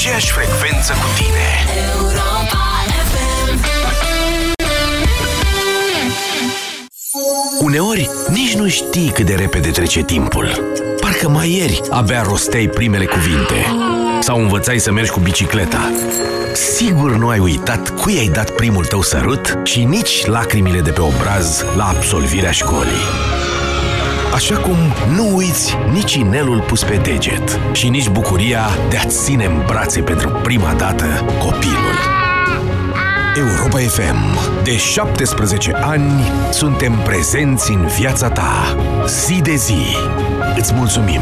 [0.00, 1.46] aceeași frecvență cu tine.
[7.60, 10.72] Uneori, nici nu știi cât de repede trece timpul.
[11.00, 13.66] Parcă mai ieri abia rosteai primele cuvinte.
[14.20, 15.92] Sau învățai să mergi cu bicicleta.
[16.52, 21.00] Sigur nu ai uitat cui ai dat primul tău sărut și nici lacrimile de pe
[21.00, 23.49] obraz la absolvirea școlii.
[24.34, 24.76] Așa cum
[25.14, 28.60] nu uiți nici inelul pus pe deget și nici bucuria
[28.90, 31.98] de a-ți ține în brațe pentru prima dată copilul.
[33.36, 34.38] Europa FM.
[34.62, 36.12] De 17 ani
[36.50, 38.76] suntem prezenți în viața ta.
[39.06, 39.96] Zi de zi.
[40.56, 41.20] Îți mulțumim!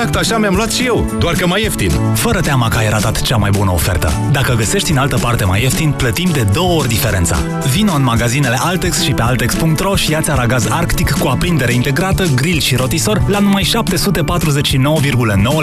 [0.00, 1.90] Exact așa mi-am luat și eu, doar că mai ieftin.
[2.14, 4.12] Fără teama că ai ratat cea mai bună ofertă.
[4.32, 7.38] Dacă găsești în altă parte mai ieftin, plătim de două ori diferența.
[7.72, 12.60] Vino în magazinele Altex și pe altex.ro și ia-ți aragaz Arctic cu aprindere integrată, grill
[12.60, 13.70] și rotisor la numai 749,9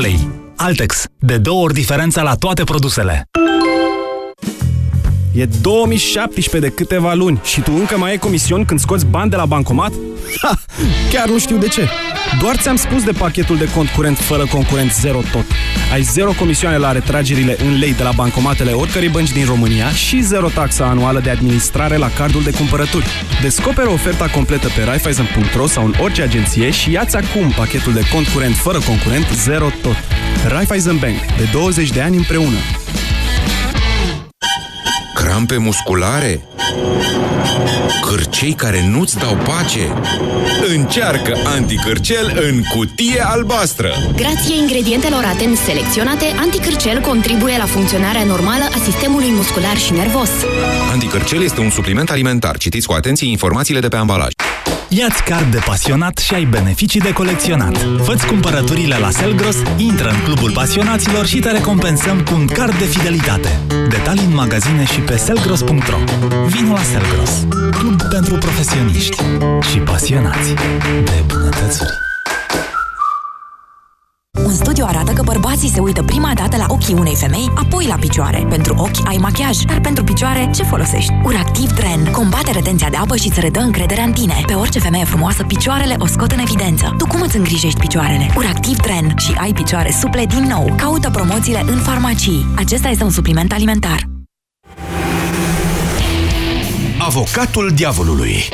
[0.02, 0.28] lei.
[0.56, 1.04] Altex.
[1.20, 3.23] De două ori diferența la toate produsele.
[5.33, 9.36] E 2017 de câteva luni și tu încă mai ai comision când scoți bani de
[9.36, 9.92] la bancomat?
[10.42, 10.59] Ha!
[11.11, 11.89] Chiar nu știu de ce.
[12.39, 15.45] Doar ți-am spus de pachetul de cont curent fără concurent zero tot.
[15.92, 20.22] Ai zero comisioane la retragerile în lei de la bancomatele oricărei bănci din România și
[20.22, 23.05] zero taxa anuală de administrare la cardul de cumpărături.
[23.42, 28.28] Descoperă oferta completă pe Raiffeisen.ro sau în orice agenție și ia-ți acum pachetul de cont
[28.28, 29.95] curent fără concurent zero tot.
[30.48, 31.20] Raiffeisen Bank.
[31.38, 32.58] De 20 de ani împreună.
[35.38, 36.41] Crampe musculare?
[38.02, 39.93] Cârcei care nu-ți dau pace?
[40.75, 43.89] Încearcă anticârcel în cutie albastră!
[44.15, 50.30] Grație ingredientelor atent selecționate, anticârcel contribuie la funcționarea normală a sistemului muscular și nervos.
[50.91, 52.58] Anticârcel este un supliment alimentar.
[52.58, 54.31] Citiți cu atenție informațiile de pe ambalaj.
[54.89, 57.77] Ia-ți card de pasionat și ai beneficii de colecționat.
[58.03, 62.85] Fă-ți cumpărăturile la Selgros, intră în clubul pasionaților și te recompensăm cu un card de
[62.85, 63.59] fidelitate.
[63.89, 65.97] Detalii în magazine și pe selgros.ro
[66.45, 69.23] Vino la Selgros, club pentru profesioniști
[69.71, 70.53] și pasionați
[71.03, 72.07] de bunătățuri.
[74.47, 77.95] Un studiu arată că bărbații se uită prima dată la ochii unei femei, apoi la
[77.95, 78.45] picioare.
[78.49, 81.13] Pentru ochi ai machiaj, dar pentru picioare ce folosești?
[81.23, 84.43] Uractiv Dren combate retenția de apă și îți redă încrederea în tine.
[84.45, 86.95] Pe orice femeie frumoasă, picioarele o scot în evidență.
[86.97, 88.33] Tu cum îți îngrijești picioarele?
[88.35, 90.73] Uractiv Dren și ai picioare suple din nou.
[90.77, 92.45] Caută promoțiile în farmacii.
[92.55, 94.09] Acesta este un supliment alimentar.
[96.97, 98.49] Avocatul diavolului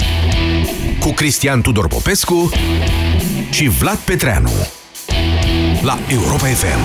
[0.99, 2.49] cu Cristian Tudor Popescu
[3.49, 4.51] și Vlad Petreanu
[5.83, 6.79] la Europa FM.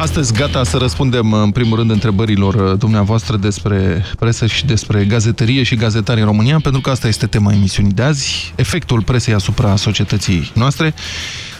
[0.00, 5.74] Astăzi gata să răspundem în primul rând întrebărilor dumneavoastră despre presă și despre gazetărie și
[5.74, 10.50] gazetare în România, pentru că asta este tema emisiunii de azi, efectul presei asupra societății
[10.54, 10.94] noastre.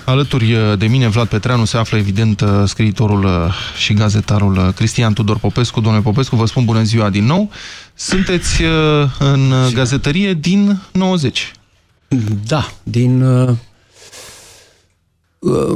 [0.05, 5.81] Alături de mine, Vlad Petreanu, se află evident scriitorul și gazetarul Cristian Tudor Popescu.
[5.81, 7.51] Domnule Popescu, vă spun bună ziua din nou.
[7.95, 8.63] Sunteți
[9.19, 11.53] în gazetărie din 90.
[12.47, 13.25] Da, din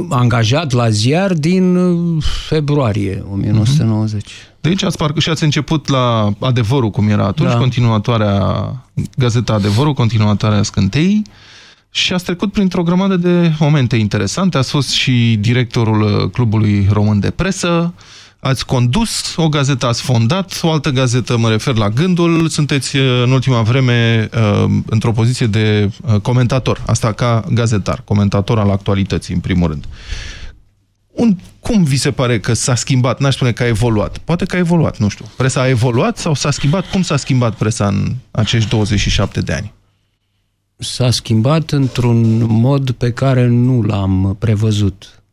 [0.09, 1.77] angajat la ziar din
[2.47, 4.31] februarie 1990.
[4.61, 7.57] Deci ați parcă și ați început la Adevărul, cum era atunci, da.
[7.57, 8.35] continuatoarea,
[9.17, 11.21] Gazeta Adevărul, continuatoarea Scântei,
[11.91, 14.57] și ați trecut printr-o grămadă de momente interesante.
[14.57, 17.93] Ați fost și directorul Clubului Român de Presă,
[18.43, 23.31] ați condus o gazetă, ați fondat o altă gazetă, mă refer la Gândul, sunteți în
[23.31, 24.29] ultima vreme
[24.85, 25.91] într-o poziție de
[26.21, 29.85] comentator, asta ca gazetar, comentator al actualității, în primul rând.
[31.11, 33.19] Un, cum vi se pare că s-a schimbat?
[33.19, 34.17] N-aș spune că a evoluat.
[34.17, 35.25] Poate că a evoluat, nu știu.
[35.37, 36.89] Presa a evoluat sau s-a schimbat?
[36.89, 39.73] Cum s-a schimbat presa în acești 27 de ani?
[40.75, 45.23] S-a schimbat într-un mod pe care nu l-am prevăzut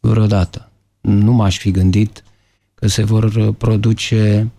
[0.00, 0.70] vreodată.
[1.00, 2.32] Nu m-aș fi gândit că
[2.88, 4.50] se vor produce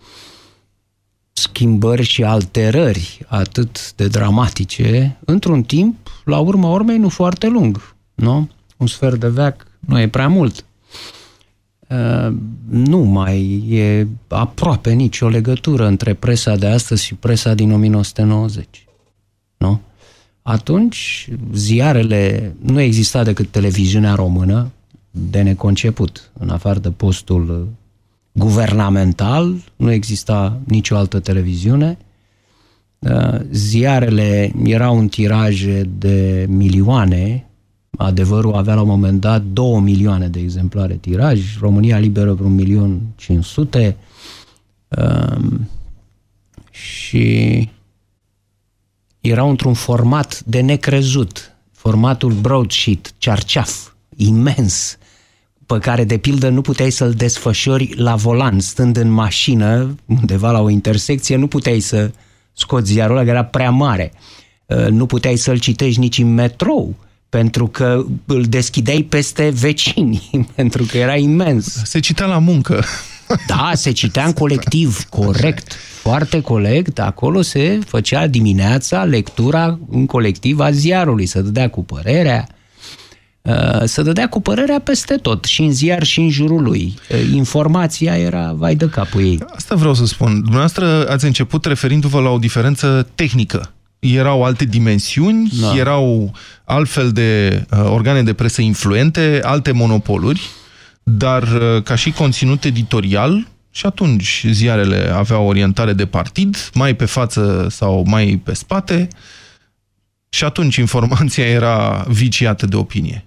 [1.34, 7.96] schimbări și alterări atât de dramatice într-un timp, la urma urmei, nu foarte lung.
[8.14, 8.50] Nu?
[8.78, 10.66] Un sfert de veac nu e prea mult.
[11.88, 12.34] Uh,
[12.70, 18.86] nu mai e aproape nicio legătură între presa de astăzi și presa din 1990.
[19.58, 19.82] Nu?
[20.42, 24.72] Atunci, ziarele, nu exista decât televiziunea română,
[25.12, 27.68] de neconceput, în afară de postul
[28.38, 31.98] guvernamental, nu exista nicio altă televiziune.
[33.00, 37.50] Uh, ziarele erau în tiraje de milioane,
[37.98, 42.56] adevărul avea la un moment dat 2 milioane de exemplare tiraj, România Liberă vreo 1
[42.56, 43.98] milion 500
[44.88, 45.70] um,
[46.72, 47.70] și
[49.22, 54.98] erau într-un format de necrezut formatul broadsheet, cearceaf, imens,
[55.66, 60.62] pe care, de pildă, nu puteai să-l desfășori la volan, stând în mașină, undeva la
[60.62, 62.12] o intersecție, nu puteai să
[62.54, 64.14] scoți ziarul ăla, că era prea mare.
[64.66, 66.96] Uh, nu puteai să-l citești nici în metrou,
[67.30, 71.82] pentru că îl deschideai peste vecini, pentru că era imens.
[71.84, 72.84] Se citea la muncă.
[73.48, 77.00] Da, se citea în colectiv, corect, foarte corect.
[77.00, 82.56] Acolo se făcea dimineața lectura în colectiv a ziarului, să dădea cu părerea, uh,
[83.84, 86.94] să dădea cu părerea peste tot, și în ziar și în jurul lui.
[87.10, 89.40] Uh, informația era vai de capul ei.
[89.56, 90.34] Asta vreau să spun.
[90.34, 93.74] Dumneavoastră ați început referindu-vă la o diferență tehnică.
[94.00, 95.76] Erau alte dimensiuni, da.
[95.78, 96.34] erau
[96.64, 100.42] altfel de uh, organe de presă influente, alte monopoluri,
[101.04, 107.06] dar uh, ca și conținut editorial, și atunci ziarele aveau orientare de partid, mai pe
[107.06, 109.08] față sau mai pe spate,
[110.30, 113.25] și atunci informația era viciată de opinie.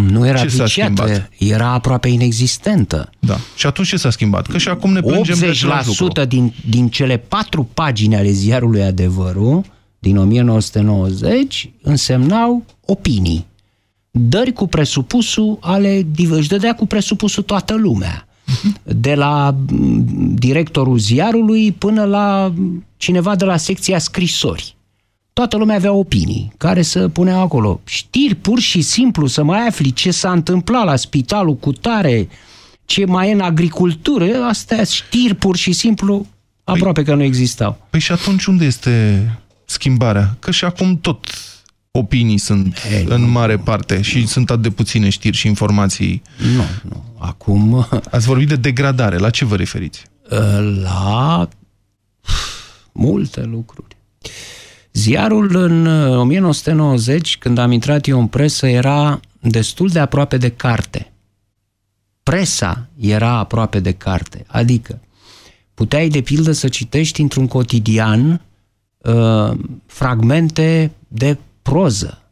[0.00, 3.10] Nu era ce viciată, era aproape inexistentă.
[3.18, 3.36] Da.
[3.56, 4.46] Și atunci ce s-a schimbat?
[4.46, 9.64] Că și acum ne plângem 80% de din, din cele patru pagini ale ziarului Adevărul
[9.98, 13.46] din 1990 însemnau opinii.
[14.10, 16.06] Dări cu presupusul ale...
[16.30, 18.26] Își dădea cu presupusul toată lumea.
[18.82, 19.56] De la
[20.34, 22.52] directorul ziarului până la
[22.96, 24.73] cineva de la secția scrisori.
[25.34, 27.80] Toată lumea avea opinii care să puneau acolo.
[27.84, 32.28] Știri pur și simplu, să mai afli ce s-a întâmplat la spitalul cu tare,
[32.84, 36.26] ce mai e în agricultură, astea știri pur și simplu
[36.64, 37.86] aproape păi, că nu existau.
[37.90, 39.24] Păi și atunci unde este
[39.64, 40.36] schimbarea?
[40.38, 41.26] Că și acum tot
[41.90, 46.22] opinii sunt Ei, în mare parte și sunt atât de puține știri și informații.
[46.56, 47.04] Nu, nu.
[47.18, 47.88] Acum...
[48.10, 49.16] Ați vorbit de degradare.
[49.16, 50.02] La ce vă referiți?
[50.82, 51.48] La
[52.92, 53.96] multe lucruri.
[54.96, 55.86] Ziarul în
[56.16, 61.12] 1990, când am intrat eu în presă, era destul de aproape de carte.
[62.22, 64.44] Presa era aproape de carte.
[64.46, 65.00] Adică,
[65.74, 68.40] puteai de pildă să citești într-un cotidian
[68.98, 69.50] uh,
[69.86, 72.22] fragmente de proză.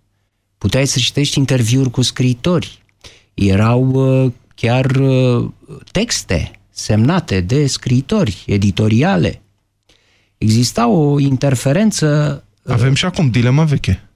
[0.58, 2.82] Puteai să citești interviuri cu scriitori.
[3.34, 5.50] Erau uh, chiar uh,
[5.90, 9.42] texte semnate de scriitori, editoriale.
[10.38, 12.44] Exista o interferență...
[12.62, 14.08] Uh, Avem și acum dilema veche.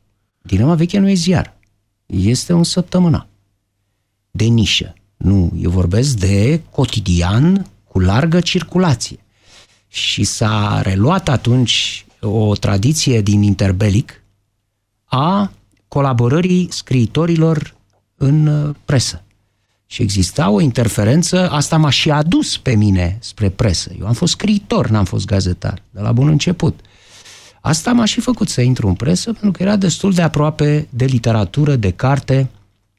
[0.42, 1.56] Dilema veche nu e ziar.
[2.06, 3.26] Este un săptămâna.
[4.30, 4.94] De nișă.
[5.16, 9.18] Nu, eu vorbesc de cotidian cu largă circulație.
[9.88, 14.22] Și s-a reluat atunci o tradiție din interbelic
[15.04, 15.52] a
[15.88, 17.74] colaborării scriitorilor
[18.16, 19.22] în uh, presă.
[19.86, 23.90] Și exista o interferență, asta m-a și adus pe mine spre presă.
[24.00, 26.80] Eu am fost scriitor, n-am fost gazetar, de la bun început.
[27.66, 31.04] Asta m-a și făcut să intru în presă, pentru că era destul de aproape de
[31.04, 32.50] literatură, de carte,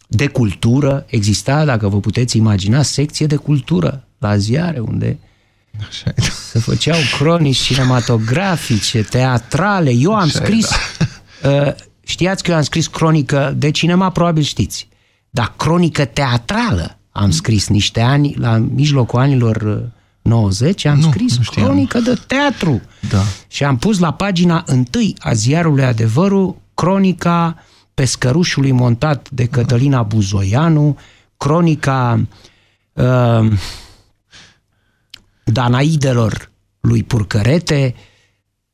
[0.08, 1.06] de cultură.
[1.08, 5.18] Exista, dacă vă puteți imagina, secție de cultură la ziare, unde
[5.88, 6.14] Așa
[6.52, 9.92] se făceau cronici cinematografice, teatrale.
[9.92, 10.70] Eu am Așa scris...
[11.42, 11.50] Da.
[11.50, 11.74] Uh,
[12.04, 14.88] știați că eu am scris cronică de cinema, probabil știți.
[15.30, 19.90] Dar cronică teatrală am scris niște ani, la mijlocul anilor
[20.28, 22.82] 90, uh, am nu, scris nu cronică de teatru.
[23.10, 23.22] Da.
[23.48, 27.64] Și am pus la pagina întâi a ziarului Adevărul cronica
[27.94, 30.98] pescărușului montat de Cătălina Buzoianu,
[31.38, 32.28] cronica
[32.94, 33.52] uh,
[35.44, 37.96] Danaidelor lui Purcărete,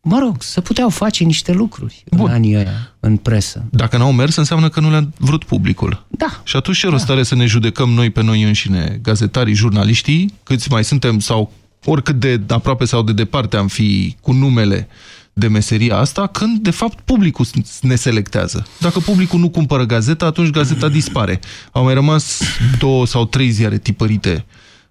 [0.05, 2.25] mă rog, să puteau face niște lucruri Bun.
[2.27, 3.65] în anii ăia, în presă.
[3.69, 6.05] Dacă n-au mers, înseamnă că nu le-a vrut publicul.
[6.07, 6.41] Da.
[6.43, 7.13] Și atunci ce rost da.
[7.13, 11.51] are să ne judecăm noi pe noi înșine, gazetarii, jurnaliștii, câți mai suntem sau
[11.85, 14.87] oricât de aproape sau de departe am fi cu numele
[15.33, 17.45] de meseria asta, când, de fapt, publicul
[17.81, 18.67] ne selectează.
[18.79, 21.39] Dacă publicul nu cumpără gazeta, atunci gazeta dispare.
[21.71, 22.41] Au mai rămas
[22.79, 24.45] două sau trei ziare tipărite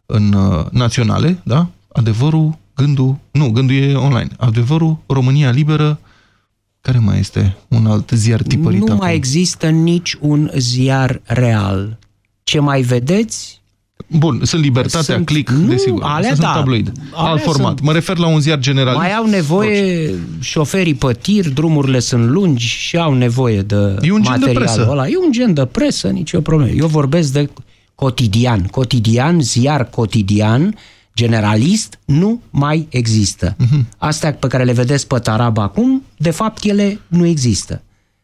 [0.06, 1.68] în uh, naționale, da?
[1.92, 4.28] Adevărul, gândul, nu, gândul e online.
[4.38, 5.98] Adevărul, România Liberă,
[6.80, 8.96] care mai este un alt ziar tipărit Nu acum?
[8.96, 11.98] mai există nici un ziar real.
[12.44, 13.60] Ce mai vedeți?
[14.06, 16.02] Bun, sunt Libertatea, sunt, Click, nu, desigur.
[16.04, 16.92] Alea, da, sunt tabloid.
[17.14, 17.66] Alt format.
[17.66, 18.96] Sunt, mă refer la un ziar general.
[18.96, 20.18] Mai au nevoie Roci.
[20.40, 24.86] șoferii pătiri, drumurile sunt lungi și au nevoie de e un gen de presă.
[24.90, 25.08] ăla.
[25.08, 26.70] E un gen de presă, nicio problemă.
[26.70, 27.50] Eu vorbesc de
[27.94, 28.62] cotidian.
[28.70, 30.74] Cotidian, ziar cotidian,
[31.14, 33.56] generalist, nu mai există.
[33.56, 33.84] Uh-huh.
[33.98, 37.82] Astea pe care le vedeți pe tarab acum, de fapt ele nu există.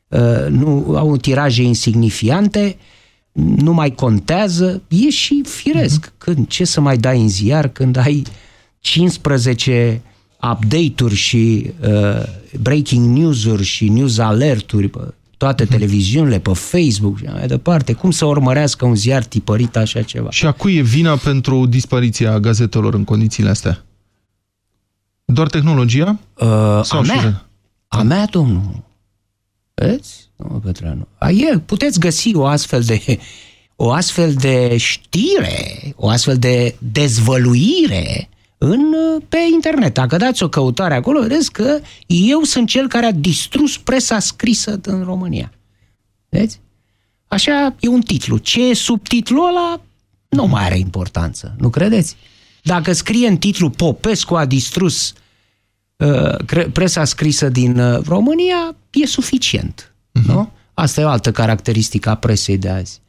[0.09, 2.77] Uh, nu au tiraje insignifiante,
[3.33, 6.07] nu mai contează, e și firesc.
[6.07, 6.19] Uh-huh.
[6.19, 8.23] Când, ce să mai dai în ziar când ai
[8.79, 10.03] 15
[10.53, 12.23] update-uri și uh,
[12.61, 14.91] breaking news-uri și news alert-uri
[15.39, 17.93] toate televiziunile, pe Facebook și mai departe.
[17.93, 20.31] Cum să urmărească un ziar tipărit așa ceva?
[20.31, 23.85] Și a cui e vina pentru dispariția gazetelor în condițiile astea?
[25.25, 26.19] Doar tehnologia?
[26.35, 27.49] Uh, Sau a mea.
[27.89, 28.85] A mea, domnul.
[29.75, 31.09] Vezi, domnul Petreanu?
[31.19, 33.19] A, e, puteți găsi o astfel de
[33.77, 38.29] o astfel de știre, o astfel de dezvăluire
[38.59, 38.95] în,
[39.29, 39.95] pe internet.
[39.95, 44.81] Dacă dați o căutare acolo, vedeți că eu sunt cel care a distrus presa scrisă
[44.83, 45.53] în România.
[46.29, 46.61] Vedeți?
[47.27, 48.37] Așa e un titlu.
[48.37, 49.81] Ce e subtitlul ăla
[50.29, 52.17] nu mai are importanță, nu credeți?
[52.63, 55.13] Dacă scrie în titlu Popescu a distrus
[55.97, 59.93] uh, presa scrisă din uh, România, e suficient.
[59.93, 60.27] Uh-huh.
[60.27, 60.51] Nu?
[60.75, 63.01] Asta e o altă caracteristică a presei de azi.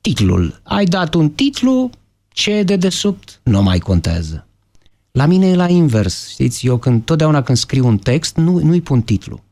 [0.00, 0.60] Titlul.
[0.62, 1.90] Ai dat un titlu,
[2.28, 4.47] ce e de desubt nu mai contează.
[5.18, 6.28] La mine e la invers.
[6.28, 9.42] Știți, eu când, totdeauna când scriu un text, nu, nu-i pun titlu.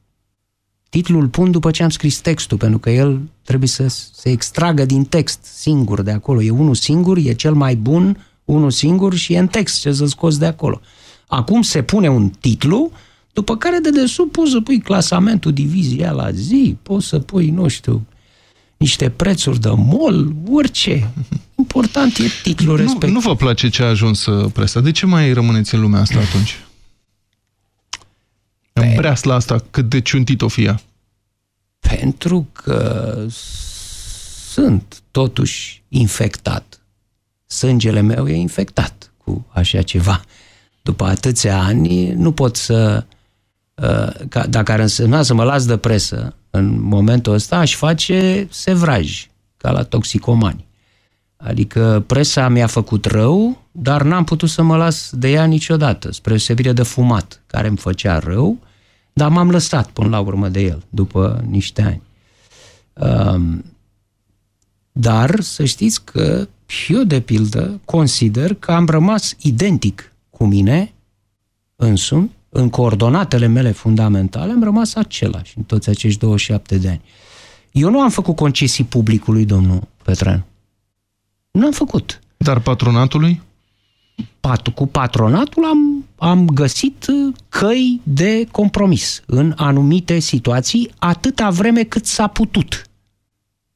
[0.88, 4.84] Titlul îl pun după ce am scris textul, pentru că el trebuie să se extragă
[4.84, 6.42] din text singur de acolo.
[6.42, 10.06] E unul singur, e cel mai bun, unul singur și e în text ce să
[10.06, 10.80] scoți de acolo.
[11.26, 12.90] Acum se pune un titlu,
[13.32, 17.68] după care de desubt poți să pui clasamentul, divizia la zi, poți să pui, nu
[17.68, 18.06] știu,
[18.76, 21.12] niște prețuri de mol, orice.
[21.66, 23.10] Important e titlul respectiv.
[23.10, 24.80] Nu vă place ce a ajuns uh, presa?
[24.80, 26.58] De ce mai rămâneți în lumea asta atunci?
[28.72, 28.94] Pe...
[28.96, 30.80] În la asta, cât de ciuntit o fie.
[31.78, 33.24] Pentru că
[34.52, 36.80] sunt totuși infectat.
[37.46, 40.24] Sângele meu e infectat cu așa ceva.
[40.82, 43.04] După atâția ani nu pot să...
[43.74, 49.26] Uh, dacă ar însemna să mă las de presă, în momentul ăsta aș face sevraj,
[49.56, 50.65] ca la toxicomani.
[51.36, 56.30] Adică presa mi-a făcut rău, dar n-am putut să mă las de ea niciodată, spre
[56.30, 58.58] deosebire de fumat, care îmi făcea rău,
[59.12, 62.02] dar m-am lăsat până la urmă de el, după niște ani.
[62.92, 63.64] Um,
[64.92, 66.48] dar să știți că
[66.88, 70.92] eu, de pildă, consider că am rămas identic cu mine
[71.76, 77.02] însumi în coordonatele mele fundamentale, am rămas același în toți acești 27 de ani.
[77.72, 80.44] Eu nu am făcut concesii publicului, domnul Petreanu.
[81.56, 82.20] Nu am făcut.
[82.36, 83.42] Dar patronatului?
[84.40, 91.82] Pat, cu patronatul am, am găsit uh, căi de compromis în anumite situații, atâta vreme
[91.82, 92.82] cât s-a putut.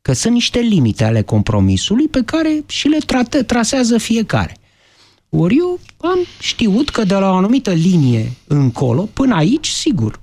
[0.03, 4.57] Că sunt niște limite ale compromisului pe care și le trate, trasează fiecare.
[5.29, 10.21] Ori eu am știut că de la o anumită linie încolo, până aici, sigur,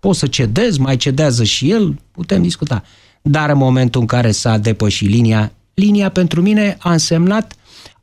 [0.00, 2.82] pot să cedez, mai cedează și el, putem discuta.
[3.22, 7.54] Dar în momentul în care s-a depășit linia, linia pentru mine a însemnat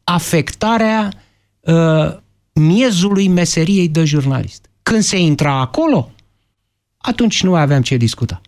[0.03, 1.13] afectarea
[1.59, 2.15] uh,
[2.53, 4.69] miezului meseriei de jurnalist.
[4.83, 6.12] Când se intra acolo,
[6.98, 8.41] atunci nu mai aveam ce discuta.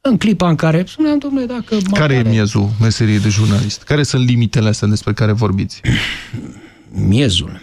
[0.00, 1.76] În clipa în care spuneam, domnule, dacă...
[1.92, 3.82] Care e miezul meseriei de jurnalist?
[3.82, 5.80] Care sunt limitele astea despre care vorbiți?
[7.12, 7.60] miezul.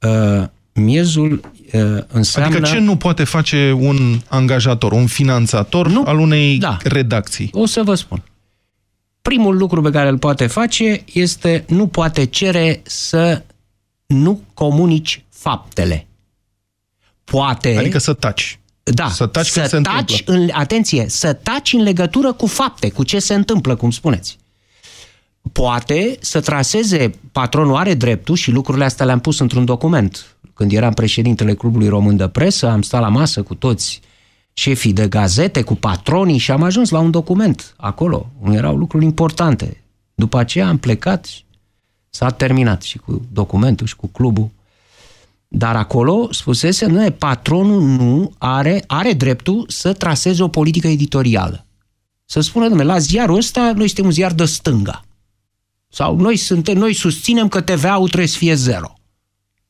[0.00, 1.40] Uh, miezul
[1.72, 2.56] uh, înseamnă...
[2.56, 6.02] Adică ce nu poate face un angajator, un finanțator nu?
[6.06, 6.76] al unei da.
[6.82, 7.48] redacții?
[7.52, 8.22] O să vă spun.
[9.22, 13.42] Primul lucru pe care îl poate face este nu poate cere să
[14.06, 16.06] nu comunici faptele.
[17.24, 17.76] Poate...
[17.78, 18.58] Adică să taci.
[18.82, 23.02] Da, să taci să se taci în, atenție, să taci în legătură cu fapte, cu
[23.02, 24.38] ce se întâmplă, cum spuneți
[25.52, 30.36] poate să traseze, patronul are dreptul și lucrurile astea le-am pus într-un document.
[30.54, 34.00] Când eram președintele Clubului Român de Presă, am stat la masă cu toți
[34.58, 39.04] șefii de gazete, cu patronii și am ajuns la un document acolo, unde erau lucruri
[39.04, 39.82] importante.
[40.14, 41.28] După aceea am plecat,
[42.10, 44.50] s-a terminat și cu documentul și cu clubul.
[45.48, 51.66] Dar acolo spusese, nu, patronul nu are, are dreptul să traseze o politică editorială.
[52.24, 55.04] Să spună, domnule, la ziarul ăsta noi suntem un ziar de stânga.
[55.88, 58.92] Sau noi, suntem, noi susținem că TVA-ul trebuie să fie zero.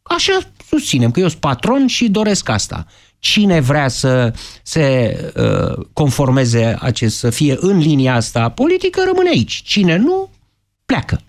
[0.03, 2.87] Așa susținem, că eu sunt patron și doresc asta.
[3.19, 9.63] Cine vrea să se uh, conformeze acest, să fie în linia asta politică, rămâne aici.
[9.65, 10.31] Cine nu,
[10.85, 11.21] pleacă.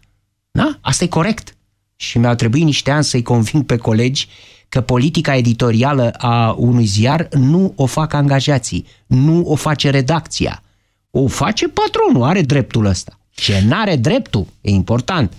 [0.52, 0.78] Da?
[0.82, 1.56] Asta e corect.
[1.96, 4.28] Și mi-au trebuit niște ani să-i conving pe colegi
[4.70, 10.64] că politica editorială a unui ziar nu o fac angajații, nu o face redacția.
[11.12, 13.20] O face patronul, are dreptul ăsta.
[13.30, 15.34] Ce n-are dreptul, e important.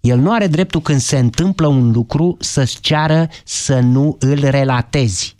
[0.00, 5.33] El nu are dreptul când se întâmplă un lucru să-ți ceară să nu îl relatezi.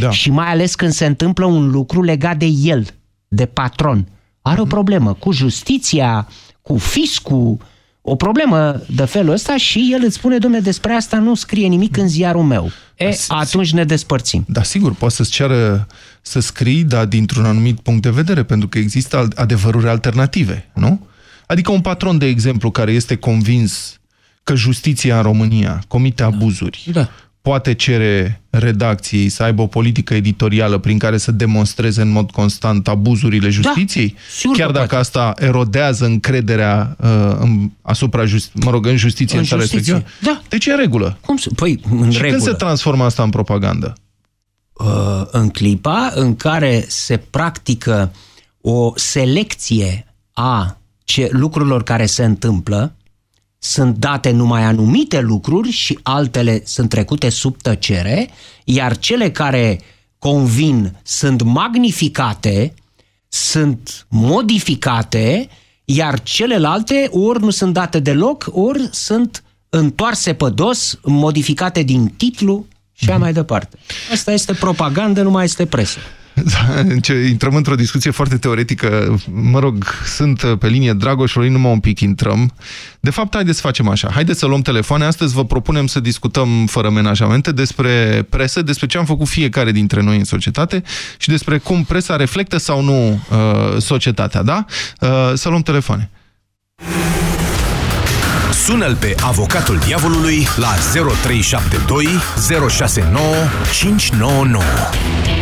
[0.00, 0.10] Da.
[0.10, 2.86] Și mai ales când se întâmplă un lucru legat de el,
[3.28, 4.08] de patron.
[4.42, 6.28] Are o problemă cu justiția,
[6.62, 7.58] cu fiscul,
[8.02, 11.96] o problemă de felul ăsta și el îți spune, domne, despre asta nu scrie nimic
[11.96, 12.70] în ziarul meu.
[12.96, 14.44] E, da, atunci ne despărțim.
[14.48, 15.86] Da, sigur, poate să-ți ceară
[16.22, 21.06] să scrii, dar dintr-un anumit punct de vedere, pentru că există adevăruri alternative, nu?
[21.46, 24.00] Adică un patron, de exemplu, care este convins
[24.42, 27.08] că justiția în România comite abuzuri, da
[27.42, 32.88] poate cere redacției să aibă o politică editorială prin care să demonstreze în mod constant
[32.88, 34.16] abuzurile da, justiției?
[34.42, 34.96] Da, chiar dacă poate.
[34.96, 40.04] asta erodează încrederea uh, în, asupra just, mă rog, în justiție în, în justiție.
[40.20, 40.42] Da.
[40.48, 41.18] Deci e regulă.
[41.26, 42.30] Cum să, păi, în Și regulă.
[42.30, 43.92] când se transformă asta în propagandă?
[44.72, 48.12] Uh, în clipa în care se practică
[48.60, 52.94] o selecție a ce, lucrurilor care se întâmplă,
[53.64, 58.30] sunt date numai anumite lucruri și altele sunt trecute sub tăcere,
[58.64, 59.80] iar cele care
[60.18, 62.74] convin sunt magnificate,
[63.28, 65.48] sunt modificate,
[65.84, 72.66] iar celelalte ori nu sunt date deloc, ori sunt întoarse pe dos, modificate din titlu
[72.92, 73.78] și a mai departe.
[74.12, 75.98] Asta este propagandă, nu mai este presă.
[76.52, 76.80] Da,
[77.28, 79.20] intrăm într-o discuție foarte teoretică.
[79.32, 82.52] Mă rog, sunt pe linie Dragoș, Florin, numai un pic intrăm.
[83.00, 84.10] De fapt, haideți să facem așa.
[84.12, 85.04] Haideți să luăm telefoane.
[85.04, 90.02] Astăzi vă propunem să discutăm fără menajamente despre presă, despre ce am făcut fiecare dintre
[90.02, 90.82] noi în societate
[91.16, 94.64] și despre cum presa reflectă sau nu uh, societatea, da?
[95.00, 96.10] Uh, să luăm telefoane.
[98.52, 100.74] Sună-l pe avocatul diavolului la
[101.22, 102.06] 0372
[102.68, 103.24] 069
[103.72, 105.41] 599.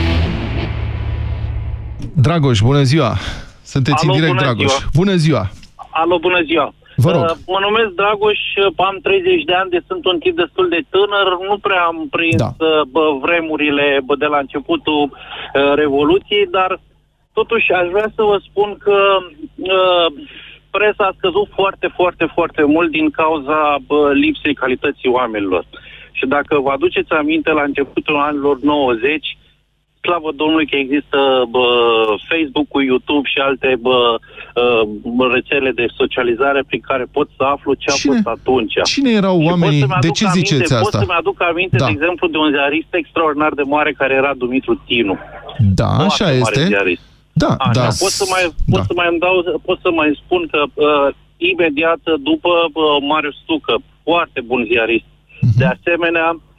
[2.15, 3.13] Dragoș, bună ziua!
[3.63, 4.73] Sunteți Alo, în direct, bună Dragoș.
[4.73, 4.91] Ziua.
[4.95, 5.51] Bună ziua!
[5.91, 6.75] Alo, bună ziua!
[6.97, 7.23] Vă rog.
[7.23, 8.41] Uh, mă numesc Dragoș,
[8.77, 12.41] am 30 de ani, de sunt un tip destul de tânăr, nu prea am prins
[12.45, 12.51] da.
[12.59, 16.81] Uh, bă, vremurile bă, de la începutul uh, Revoluției, dar
[17.33, 18.99] totuși aș vrea să vă spun că
[19.57, 20.07] uh,
[20.71, 25.65] presa a scăzut foarte, foarte, foarte mult din cauza bă, lipsei calității oamenilor.
[26.13, 29.39] Și dacă vă aduceți aminte, la începutul anilor 90,
[30.05, 31.19] slavă Domnului că există
[31.55, 31.67] bă,
[32.31, 33.99] Facebook-ul, YouTube și alte bă,
[35.17, 38.75] bă, rețele de socializare prin care pot să aflu ce a cine, fost atunci.
[38.83, 39.87] Cine erau și oamenii?
[40.01, 40.89] De ce aminte, ziceți asta?
[40.89, 41.85] Pot să-mi aduc aminte, da.
[41.85, 45.19] de exemplu, de un ziarist extraordinar de mare care era Dumitru Tinu.
[45.81, 46.65] Da, o așa este.
[46.67, 47.03] Ziarist.
[47.33, 47.87] Da, Așa, da.
[48.05, 48.77] Pot să mai, da.
[48.77, 53.37] pot să mai îmi dau, pot să mai spun că uh, imediat după uh, Marius
[53.43, 55.05] Stucă, foarte bun ziarist.
[55.09, 55.57] Uh-huh.
[55.57, 56.50] De asemenea, Uh,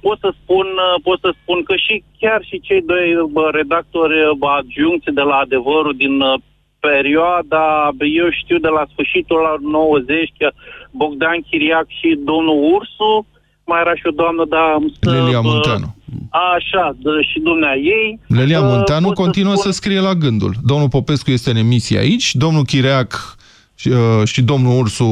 [0.00, 4.16] pot să spun uh, pot să spun că și chiar și cei doi uh, redactori
[4.24, 6.40] uh, adjuncți de la adevărul din uh,
[6.88, 7.64] perioada,
[8.20, 10.32] eu știu de la sfârșitul la 90,
[10.90, 13.26] Bogdan Chiriac și domnul Ursu,
[13.64, 15.10] mai era și o doamnă, dar am să...
[15.10, 15.88] Lelia Munteanu.
[16.56, 16.96] Așa,
[17.30, 18.20] și dumnea ei.
[18.26, 19.72] Lelia Munteanu continuă să, spun...
[19.72, 20.52] să scrie la gândul.
[20.62, 23.38] Domnul Popescu este în emisie aici, domnul Chiriac
[23.80, 25.04] și, uh, și domnul Ursu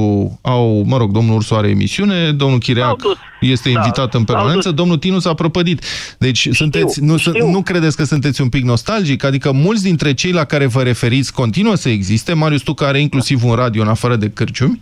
[0.42, 3.02] au, mă rog, domnul Ursu are emisiune, domnul Chireac
[3.40, 5.84] este da, invitat în permanență, domnul Tinu s-a prăpădit.
[6.18, 7.50] Deci știu, sunteți, nu, știu.
[7.50, 9.24] nu credeți că sunteți un pic nostalgic?
[9.24, 12.32] Adică mulți dintre cei la care vă referiți continuă să existe.
[12.32, 14.80] Marius Tucă are inclusiv un radio în afară de cârciumi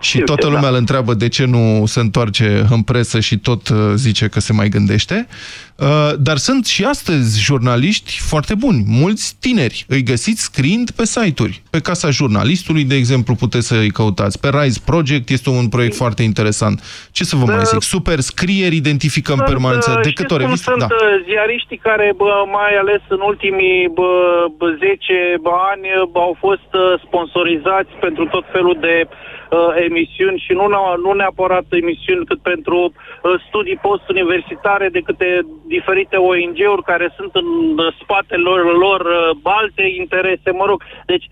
[0.00, 0.68] și știu toată lumea da.
[0.68, 4.52] îl întreabă de ce nu se întoarce în presă și tot uh, zice că se
[4.52, 5.26] mai gândește.
[5.76, 9.84] Uh, dar sunt și astăzi jurnaliști foarte buni, mulți tineri.
[9.88, 11.62] Îi găsiți scriind pe site-uri.
[11.70, 14.40] Pe Casa Jurnalistului, de exemplu, puteți să îi căutați.
[14.40, 16.82] Pe Rise Project este un proiect foarte interesant.
[17.10, 17.82] Ce să vă mai zic?
[17.98, 19.90] Super scrieri, identifică în permanență.
[20.02, 20.86] De câte ori Sunt da.
[20.90, 24.10] Uh, ziariștii care, bă, mai ales în ultimii bă,
[24.78, 26.70] 10 ani, bă, au fost
[27.06, 30.64] sponsorizați pentru tot felul de uh, emisiuni și nu,
[31.04, 35.28] nu neapărat emisiuni cât pentru uh, studii post-universitare de câte
[35.66, 40.82] diferite ONG-uri care sunt în uh, spatele lor, lor uh, alte interese, mă rog.
[41.06, 41.26] Deci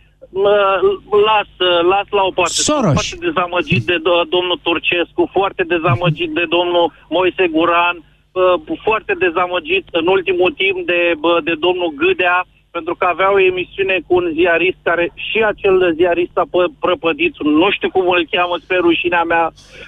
[1.29, 1.49] las,
[1.93, 2.53] las la o parte.
[2.53, 2.83] Soros.
[2.83, 9.12] Sunt foarte dezamăgit de do- domnul Turcescu, foarte dezamăgit de domnul Moise Guran, uh, foarte
[9.19, 11.01] dezamăgit în ultimul timp de,
[11.45, 16.37] de domnul Gâdea, pentru că avea o emisiune cu un ziarist care și acel ziarist
[16.39, 16.47] a
[16.81, 19.45] prăpădit, nu știu cum îl cheamă, spre rușinea mea,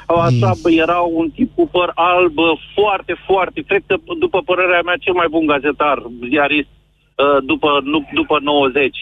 [0.07, 0.79] așa, mm.
[0.85, 2.37] era un tip cu păr alb,
[2.75, 5.99] foarte, foarte, cred că după părerea mea cel mai bun gazetar,
[6.29, 6.78] ziarist, uh,
[7.45, 8.97] după, nu, după 90.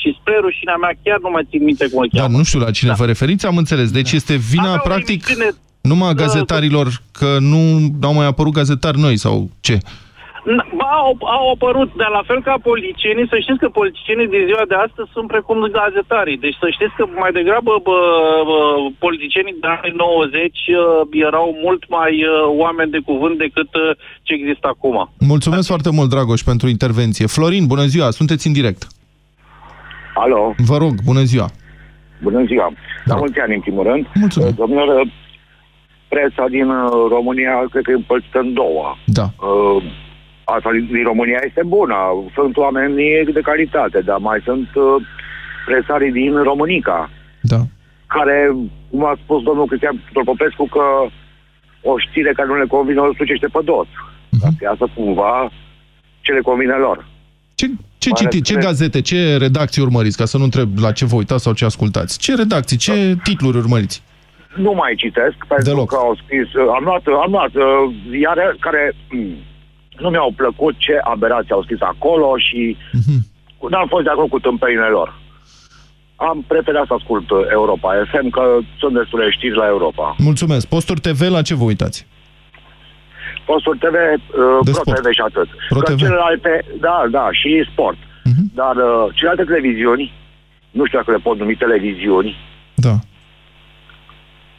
[0.00, 2.28] Și spre rușinea mea chiar nu mai țin minte cum îl cheamă.
[2.28, 2.96] Dar nu știu la cine da.
[2.96, 3.90] vă referiți, am înțeles.
[3.90, 5.26] Deci este vina, Avea practic,
[5.80, 7.60] numai uh, gazetarilor, că nu
[8.02, 9.78] au mai apărut gazetari noi sau ce?
[11.00, 14.76] Au, au apărut, dar la fel ca politicienii, să știți că politicienii din ziua de
[14.86, 16.38] astăzi sunt precum gazetarii.
[16.44, 17.98] Deci să știți că mai degrabă bă,
[18.48, 18.58] bă,
[19.06, 22.32] politicienii de anii 90 uh, erau mult mai uh,
[22.64, 24.96] oameni de cuvânt decât uh, ce există acum.
[25.32, 25.72] Mulțumesc da.
[25.72, 27.26] foarte mult, Dragoș, pentru intervenție.
[27.34, 28.82] Florin, bună ziua, sunteți în direct.
[30.22, 30.54] Alo.
[30.70, 31.48] Vă rog, bună ziua.
[32.22, 32.68] Bună ziua.
[33.04, 34.06] La mulți ani, în primul rând.
[34.14, 34.52] Mulțumim.
[34.56, 35.12] Domnilor,
[36.08, 38.96] presa din uh, România cred că e împărțită în două.
[39.04, 39.26] Da.
[39.46, 39.82] Uh,
[40.54, 41.96] asta din, din România este bună.
[42.34, 42.94] Sunt oameni
[43.32, 44.96] de calitate, dar mai sunt uh,
[45.66, 47.10] presarii din Românica.
[47.40, 47.60] Da.
[48.06, 48.36] Care,
[48.90, 50.84] cum a spus domnul Cristian Popescu, că
[51.82, 53.86] o știre care nu le convine o sucește pe dos.
[53.86, 54.40] Uh-huh.
[54.40, 55.50] Ca să iasă cumva
[56.20, 57.06] ce le convine lor.
[57.54, 57.66] Ce,
[57.98, 60.16] ce citi, ce gazete, ce redacții urmăriți?
[60.16, 62.18] Ca să nu întreb la ce vă uitați sau ce ascultați.
[62.18, 63.20] Ce redacții, ce da.
[63.22, 64.02] titluri urmăriți?
[64.54, 65.88] Nu mai citesc, pentru Deloc.
[65.88, 66.48] că au scris...
[66.76, 69.36] Am luat, am luat uh, ziare care mm,
[69.98, 73.16] nu mi-au plăcut ce aberații au scris acolo și Mhm.
[73.20, 73.70] uh-huh.
[73.70, 75.14] n-am fost de acord cu tâmpenile lor.
[76.16, 80.14] Am preferat să ascult uh, Europa FM, că sunt destule știri la Europa.
[80.18, 80.66] Mulțumesc.
[80.68, 82.06] Posturi TV, la ce vă uitați?
[83.46, 84.98] Postul TV, uh, De Pro sport.
[85.00, 85.48] TV și atât.
[85.68, 85.98] Pro că TV.
[85.98, 87.96] celelalte, da, da, și sport.
[88.24, 88.42] Mhm.
[88.54, 90.12] Dar uh, celelalte televiziuni,
[90.70, 92.36] nu știu dacă le pot numi televiziuni,
[92.74, 92.94] Da.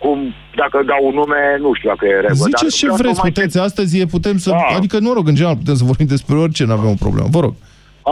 [0.04, 0.18] Cum,
[0.56, 2.50] dacă dau un nume, nu știu dacă e regulă.
[2.50, 3.60] dar Ziceți ce vreau să vreți, mai puteți.
[3.60, 4.50] Astăzi e, putem să...
[4.50, 4.76] Da.
[4.78, 7.28] Adică, nu rog, în general, putem să vorbim despre orice, nu avem o problemă.
[7.32, 7.54] Vă rog.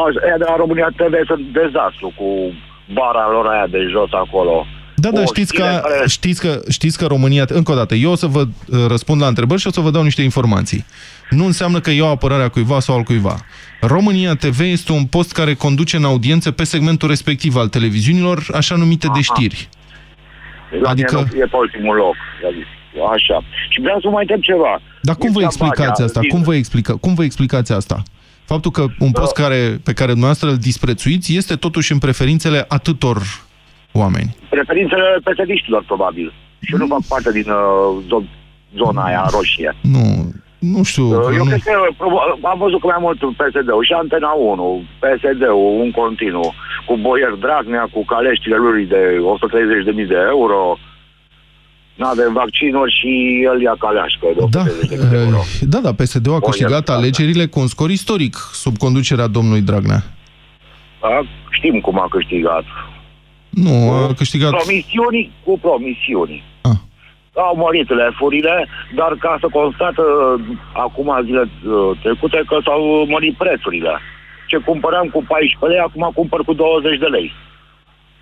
[0.05, 2.27] Așa, ea de la România TV sunt dezastru cu
[2.93, 4.65] bara lor aia de jos acolo.
[4.95, 7.45] Da, da, O știți știre că, care- știți, că, știți că România...
[7.47, 9.89] Încă o dată, eu o să vă uh, răspund la întrebări și o să vă
[9.89, 10.85] dau niște informații.
[11.29, 13.35] Nu înseamnă că eu apărarea cuiva sau al cuiva.
[13.81, 18.75] România TV este un post care conduce în audiențe pe segmentul respectiv al televiziunilor, așa
[18.75, 19.69] numite de știri.
[20.81, 22.15] La Adică- mine nu, e pe ultimul loc.
[23.13, 23.43] Așa.
[23.69, 24.81] Și vreau să mai întreb ceva.
[25.01, 26.19] Dar cum vă Mircea explicați Badea, asta?
[26.21, 28.03] zi- Cum vă, explică, cum vă explicați asta?
[28.45, 33.17] Faptul că un post care, pe care dumneavoastră îl disprețuiți este totuși în preferințele atâtor
[33.91, 34.35] oameni.
[34.49, 36.33] Preferințele pesediștilor, probabil.
[36.61, 38.29] Și eu nu fac parte din uh, zo-
[38.75, 39.75] zona aia roșie.
[39.81, 41.05] Nu, nu știu.
[41.05, 41.49] Uh, Eu nu...
[41.49, 46.53] cred că proba- am văzut că mai mult PSD-ul și Antena 1, PSD-ul, un continuu,
[46.87, 49.01] cu Boier Dragnea, cu caleștile lui de
[50.01, 50.77] 130.000 de euro,
[51.95, 54.41] n-avem vaccinuri și el ia caleașcă de
[54.95, 55.37] 130.000 de euro.
[55.37, 59.27] Eh, Da, da, PSD-ul a O, câștigat el- alegerile cu un scor istoric sub conducerea
[59.27, 60.01] domnului Dragnea.
[61.01, 61.21] Da?
[61.49, 62.63] Știm cum a câștigat.
[63.49, 64.49] Nu, a câștigat...
[64.49, 66.43] Promisiuni cu promisiuni.
[67.37, 67.43] Ah.
[67.43, 70.41] Au mărit lefurile, dar ca să constată uh,
[70.73, 73.93] acum zile uh, trecute că s-au mărit prețurile.
[74.47, 77.33] Ce cumpăram cu 14 lei, acum cumpăr cu 20 de lei.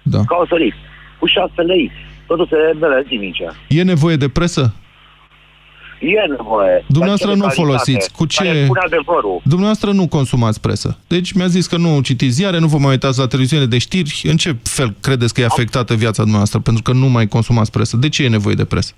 [0.02, 0.20] Da.
[0.28, 0.74] Că au sărit.
[1.20, 1.92] Cu 6 lei.
[2.28, 3.48] Totul se revele zilnice.
[3.68, 4.74] E nevoie de presă?
[6.00, 6.84] E nevoie.
[6.88, 8.12] Dumneavoastră Dar ce nu de calitate, folosiți.
[8.12, 9.40] Cu Care ce- spune adevărul.
[9.44, 10.98] Dumneavoastră nu consumați presă.
[11.08, 14.22] Deci mi-a zis că nu citiți ziare, nu vă mai uitați la televiziune de știri.
[14.24, 16.60] În ce fel credeți că e afectată viața dumneavoastră?
[16.60, 17.98] Pentru că nu mai consumați presă.
[17.98, 18.94] De ce e nevoie de presă?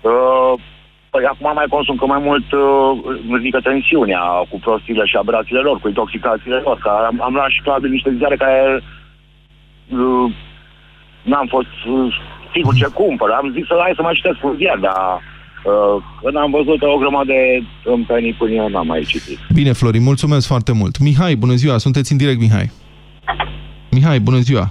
[0.00, 0.54] Uh,
[1.10, 2.62] Păi acum mai consum că mai mult uh,
[3.36, 6.78] ridică tensiunea cu prostiile și aberațiile lor, cu intoxicațiile lor.
[6.78, 8.82] Că am, am luat și probabil niște ziare care
[9.88, 10.32] uh,
[11.22, 12.20] n-am fost uh,
[12.54, 13.30] sigur ce cumpăr.
[13.30, 15.20] Am zis să hai să mai citesc un ziar, dar uh,
[16.22, 19.38] când am văzut o grămadă de împenii până eu n-am mai citit.
[19.54, 20.98] Bine, Florin, mulțumesc foarte mult.
[20.98, 22.70] Mihai, bună ziua, sunteți în direct, Mihai.
[23.90, 24.70] Mihai, bună ziua.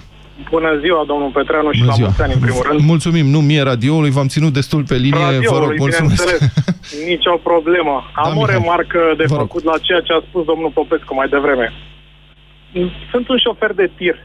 [0.50, 2.06] Bună ziua, domnul Petreanu, și Bună la ziua.
[2.08, 2.80] mulți ani, în primul rând.
[2.80, 6.22] Mulțumim, nu mie radioului, v-am ținut destul pe linie, vă rog, Radioului, mulțumesc.
[6.24, 7.94] bineînțeles, nicio problemă.
[8.14, 8.54] Am o Mihai.
[8.54, 9.46] remarcă de Vă rog.
[9.46, 11.66] făcut la ceea ce a spus domnul Popescu mai devreme.
[13.10, 14.16] Sunt un șofer de tir,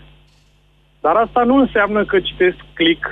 [1.01, 3.03] dar asta nu înseamnă că citesc click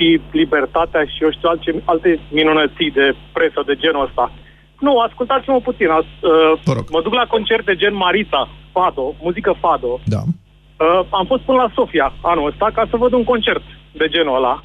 [0.00, 4.32] și libertatea și eu știu alte, alte minunății de presă de genul ăsta.
[4.78, 5.88] Nu, ascultați-mă puțin.
[5.88, 10.00] As, uh, mă duc la concert de gen Marita, Fado, muzică Fado.
[10.04, 10.22] Da.
[10.26, 14.36] Uh, am fost până la Sofia anul ăsta ca să văd un concert de genul
[14.36, 14.62] ăla.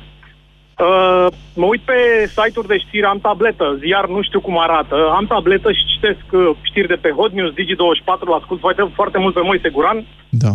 [0.85, 1.97] Uh, mă uit pe
[2.35, 6.49] site-uri de știri, am tabletă, ziar nu știu cum arată, am tabletă și citesc uh,
[6.61, 10.05] știri de pe Hot News, Digi24, l ascult foarte, foarte mult pe Moise Guran.
[10.29, 10.51] Da.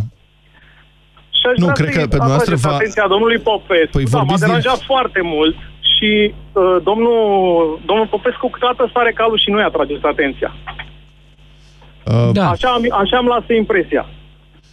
[1.40, 3.94] Și aș Nu, vrea cred să-i că pe dumneavoastră atrageți va- atenția domnului Popescu.
[3.96, 5.56] Păi da, m-a vorbiți din- deranjat foarte mult
[5.92, 7.18] și uh, domnul,
[7.88, 10.50] domnul Popescu câteodată sare calul și nu-i atrageți atenția.
[12.12, 12.44] Uh, Da.
[12.54, 14.04] Așa, am, așa am lasă impresia,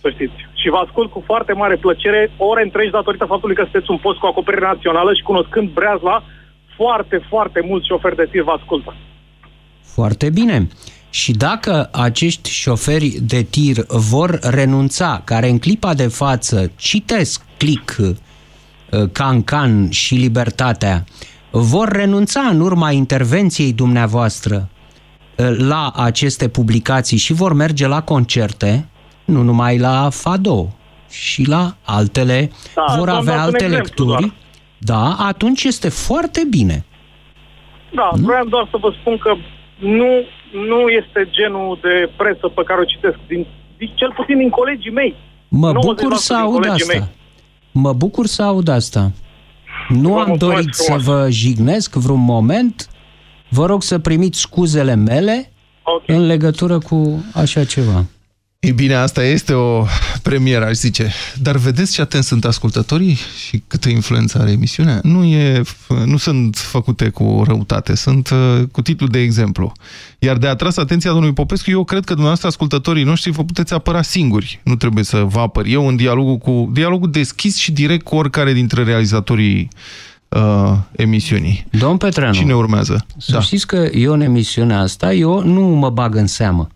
[0.01, 0.37] să știți.
[0.61, 4.17] Și vă ascult cu foarte mare plăcere, ore întregi datorită faptului că sunteți un post
[4.19, 6.23] cu acoperire națională și cunoscând Breazla,
[6.75, 8.95] foarte, foarte mulți șoferi de tir vă ascultă.
[9.95, 10.67] Foarte bine.
[11.09, 17.97] Și dacă acești șoferi de tir vor renunța, care în clipa de față citesc click,
[17.97, 18.15] uh,
[19.11, 21.03] Cancan și Libertatea,
[21.51, 24.69] vor renunța în urma intervenției dumneavoastră
[25.35, 28.87] uh, la aceste publicații și vor merge la concerte,
[29.25, 30.77] nu numai la Fado,
[31.09, 34.33] și la altele, Da, vor v-am avea dat un alte exemplu lecturi,
[34.77, 36.85] da, atunci este foarte bine.
[37.93, 39.35] Da, vreau doar să vă spun că
[39.79, 40.09] nu,
[40.67, 43.45] nu este genul de presă pe care o citesc, din,
[43.77, 45.15] din, cel puțin din colegii mei.
[45.47, 46.93] Mă 90% bucur să din aud colegii asta.
[46.97, 47.07] mei.
[47.71, 49.11] Mă bucur să aud asta.
[49.89, 51.03] Nu Vă am mulțumesc dorit să frumos.
[51.03, 52.87] vă jignesc vreun moment.
[53.49, 55.51] Vă rog să primiți scuzele mele
[55.83, 56.03] Ok.
[56.07, 58.05] în legătură cu așa ceva.
[58.59, 59.85] Ei bine, asta este o
[60.21, 61.11] premieră, aș zice.
[61.41, 63.17] Dar vedeți ce atenți sunt ascultătorii
[63.47, 64.99] și câtă influență are emisiunea?
[65.03, 65.61] Nu, e,
[66.05, 69.71] nu sunt făcute cu răutate, sunt uh, cu titlul de exemplu.
[70.19, 74.01] Iar de atras atenția domnului Popescu, eu cred că dumneavoastră, ascultătorii noștri, vă puteți apăra
[74.01, 74.59] singuri.
[74.63, 78.53] Nu trebuie să vă apăr eu în dialogul cu dialogul deschis și direct cu oricare
[78.53, 79.67] dintre realizatorii
[80.29, 81.65] uh, emisiunii.
[81.71, 83.05] Domn Petreanu, Cine urmează?
[83.17, 83.41] să da.
[83.41, 86.67] știți că eu în emisiunea asta, eu nu mă bag în seamă.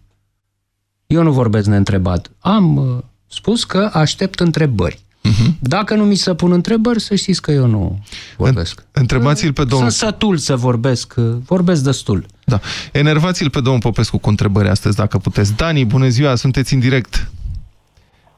[1.11, 2.31] Eu nu vorbesc neîntrebat.
[2.39, 2.85] Am uh,
[3.27, 4.99] spus că aștept întrebări.
[5.29, 5.51] Uh-huh.
[5.59, 7.99] Dacă nu mi se pun întrebări, să știți că eu nu
[8.37, 8.85] vorbesc.
[8.91, 9.89] Întrebați-l pe domnul...
[9.89, 12.25] Sunt sătul să vorbesc, uh, vorbesc destul.
[12.45, 12.59] Da.
[12.91, 15.55] Enervați-l pe domnul Popescu cu întrebări astăzi, dacă puteți.
[15.55, 17.31] Dani, bună ziua, sunteți în direct.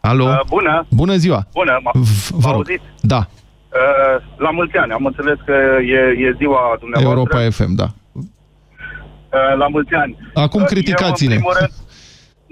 [0.01, 0.23] Alo?
[0.25, 0.86] Uh, bună.
[0.89, 1.47] Bună ziua.
[1.53, 2.55] Bună, m- V- Vă rog.
[2.55, 2.83] auziți?
[3.01, 3.27] Da,
[3.73, 4.91] Uh, la mulți ani.
[4.91, 5.51] Am înțeles că
[5.95, 7.19] e, e ziua dumneavoastră.
[7.39, 7.88] Europa FM, da.
[8.13, 10.17] Uh, la mulți ani.
[10.33, 11.33] Acum Uh, criticați-ne.
[11.33, 11.71] Eu, în primul rând,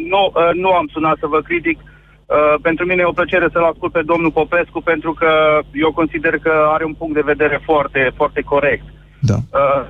[0.07, 1.79] nu, uh, nu am sunat să vă critic.
[1.79, 6.37] Uh, pentru mine e o plăcere să-l ascult pe domnul Popescu pentru că eu consider
[6.37, 8.83] că are un punct de vedere foarte, foarte corect.
[9.19, 9.35] Da.
[9.59, 9.87] Uh,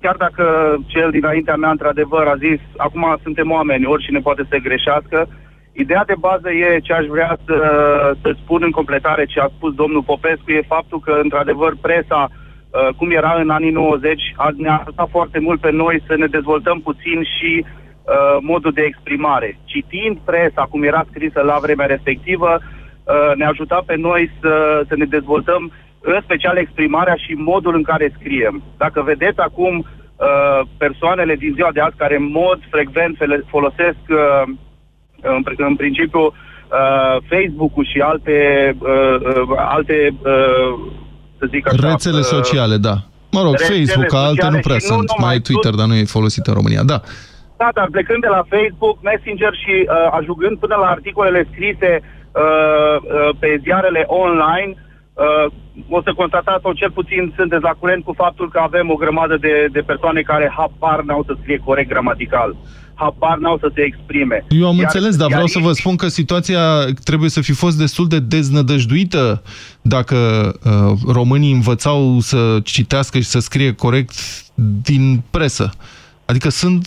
[0.00, 5.28] chiar dacă cel dinaintea mea într-adevăr a zis acum suntem oameni, oricine poate să greșească,
[5.72, 7.56] ideea de bază e ce aș vrea să,
[8.22, 12.94] să spun în completare ce a spus domnul Popescu e faptul că într-adevăr presa uh,
[12.96, 16.80] cum era în anii 90 a, ne-a ajutat foarte mult pe noi să ne dezvoltăm
[16.80, 17.85] puțin și uh,
[18.40, 19.58] modul de exprimare.
[19.64, 24.94] Citind presa cum era scrisă la vremea respectivă, uh, ne-a ajutat pe noi să, să
[24.96, 28.62] ne dezvoltăm în special exprimarea și modul în care scriem.
[28.76, 34.02] Dacă vedeți acum uh, persoanele din ziua de azi care în mod frecvent fele- folosesc
[34.08, 34.42] uh,
[35.20, 38.36] în, pri- în principiu uh, Facebook-ul și alte
[38.78, 40.72] uh, uh, alte uh,
[41.38, 42.96] să zic așa, Rețele uh, sociale, da.
[43.30, 45.08] Mă rog, rețele Facebook, alte sociale nu prea și nu sunt.
[45.08, 46.82] numai Mai e Twitter, dar nu e folosit în România.
[46.82, 47.00] Da.
[47.60, 52.96] Da, dar plecând de la Facebook, Messenger și uh, ajungând până la articolele scrise uh,
[53.02, 54.70] uh, pe ziarele online,
[55.14, 55.46] uh,
[55.88, 59.36] o să constatați, sau cel puțin sunteți la curent cu faptul că avem o grămadă
[59.36, 62.56] de, de persoane care habar n-au să scrie corect gramatical.
[62.94, 64.44] Habar n-au să se exprime.
[64.48, 66.60] Eu am Iar- înțeles, dar iar vreau să vă spun că situația
[67.04, 69.42] trebuie să fi fost destul de deznădăjduită
[69.82, 70.16] dacă
[70.64, 74.12] uh, românii învățau să citească și să scrie corect
[74.82, 75.70] din presă.
[76.24, 76.86] Adică sunt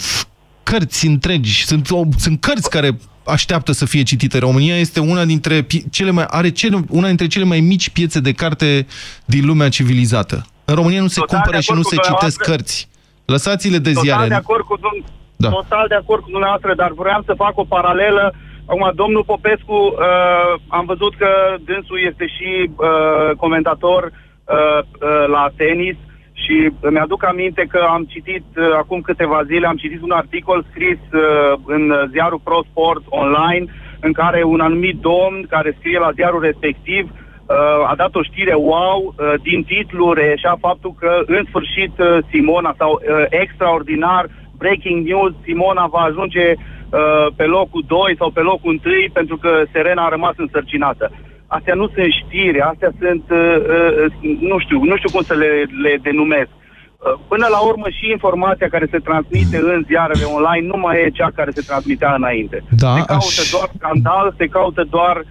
[0.71, 2.89] cărți întregi, sunt, o, sunt cărți care
[3.25, 4.38] așteaptă să fie citite.
[4.39, 8.19] România este una dintre pi- cele mai are cele, una dintre cele mai mici piețe
[8.19, 8.88] de carte
[9.25, 10.45] din lumea civilizată.
[10.65, 12.51] În România nu se Total cumpără de și nu acord se cu citesc dumneavoastră.
[12.51, 12.88] cărți.
[13.25, 14.27] Lăsați-le de Total ziare.
[14.27, 15.05] de acord cu dum-
[15.36, 15.49] Da.
[15.49, 18.25] Total de acord cu dumneavoastră, dar vreau să fac o paralelă.
[18.71, 21.29] Acum, domnul Popescu, uh, am văzut că
[21.69, 25.95] dânsul este și uh, comentator uh, uh, la tenis
[26.43, 30.99] și mi-aduc aminte că am citit uh, acum câteva zile, am citit un articol scris
[31.13, 31.21] uh,
[31.65, 33.65] în ziarul Pro Sport online
[33.99, 38.54] în care un anumit domn care scrie la ziarul respectiv uh, a dat o știre
[38.54, 45.08] wow, uh, din titlu reieșea faptul că în sfârșit uh, Simona sau uh, extraordinar breaking
[45.08, 50.06] news, Simona va ajunge uh, pe locul 2 sau pe locul 1 pentru că Serena
[50.06, 51.12] a rămas însărcinată.
[51.57, 53.55] Astea nu sunt știri, astea sunt, uh,
[54.03, 55.49] uh, nu știu, nu știu cum să le,
[55.83, 56.51] le denumesc.
[56.57, 61.09] Uh, Până la urmă și informația care se transmite în ziarele online nu mai e
[61.19, 62.57] cea care se transmitea înainte.
[62.83, 65.25] Da, se caută aș- doar scandal, se caută doar uh,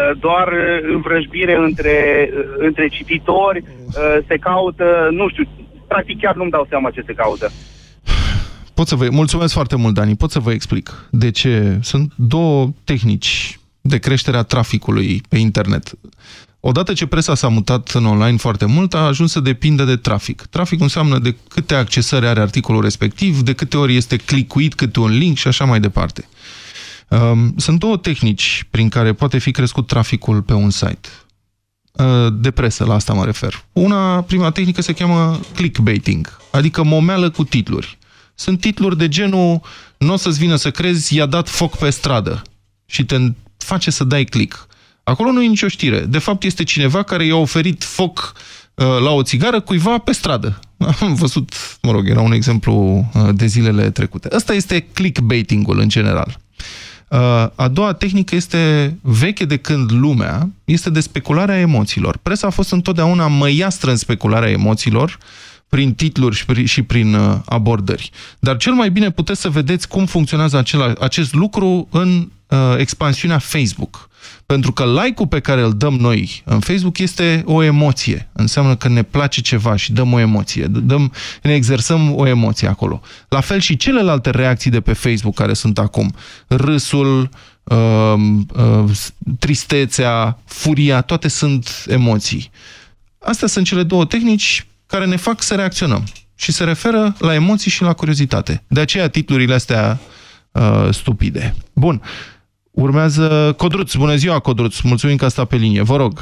[0.00, 1.96] uh, doar uh, învrăjbire între,
[2.32, 5.44] uh, între cititori, uh, se caută, nu știu,
[5.88, 7.46] practic chiar nu-mi dau seama ce se caută.
[8.74, 9.06] Pot să vă...
[9.10, 10.16] Mulțumesc foarte mult, Dani.
[10.16, 11.78] Pot să vă explic de ce.
[11.82, 15.92] Sunt două tehnici de creștere a traficului pe internet.
[16.60, 20.42] Odată ce presa s-a mutat în online foarte mult, a ajuns să depindă de trafic.
[20.42, 25.10] Trafic înseamnă de câte accesări are articolul respectiv, de câte ori este clicuit câte un
[25.10, 26.28] link și așa mai departe.
[27.08, 31.08] Um, Sunt două tehnici prin care poate fi crescut traficul pe un site.
[31.92, 33.64] Uh, De presă, la asta mă refer.
[33.72, 37.98] Una, prima tehnică se cheamă clickbaiting, adică momeală cu titluri.
[38.34, 39.60] Sunt titluri de genul
[39.98, 42.42] nu o să-ți vină să crezi, i-a dat foc pe stradă
[42.86, 43.16] și te
[43.58, 44.66] face să dai click.
[45.02, 46.00] Acolo nu e nicio știre.
[46.00, 48.32] De fapt, este cineva care i-a oferit foc
[48.74, 50.60] uh, la o țigară cuiva pe stradă.
[51.00, 54.28] Am văzut, mă rog, era un exemplu uh, de zilele trecute.
[54.32, 56.38] Ăsta este clickbaiting-ul în general.
[57.08, 57.18] Uh,
[57.54, 62.16] A doua tehnică este veche de când lumea, este de specularea emoțiilor.
[62.22, 65.18] Presa a fost întotdeauna măiastră în specularea emoțiilor,
[65.68, 68.10] prin titluri și prin, și prin uh, abordări.
[68.38, 73.38] Dar cel mai bine puteți să vedeți cum funcționează acela, acest lucru în uh, expansiunea
[73.38, 74.08] Facebook.
[74.46, 78.28] Pentru că like-ul pe care îl dăm noi în Facebook este o emoție.
[78.32, 80.66] Înseamnă că ne place ceva și dăm o emoție.
[80.66, 83.00] Dăm, ne exersăm o emoție acolo.
[83.28, 86.14] La fel și celelalte reacții de pe Facebook care sunt acum.
[86.46, 87.28] Râsul,
[87.64, 88.14] uh,
[88.56, 88.90] uh,
[89.38, 92.50] tristețea, furia, toate sunt emoții.
[93.18, 96.04] Astea sunt cele două tehnici care ne fac să reacționăm
[96.34, 98.62] și se referă la emoții și la curiozitate.
[98.68, 100.00] De aceea titlurile astea
[100.52, 101.54] uh, stupide.
[101.72, 102.02] Bun.
[102.76, 103.94] Urmează Codruț.
[103.94, 104.80] Bună ziua, Codruț.
[104.80, 105.82] Mulțumim că a stat pe linie.
[105.82, 106.12] Vă rog.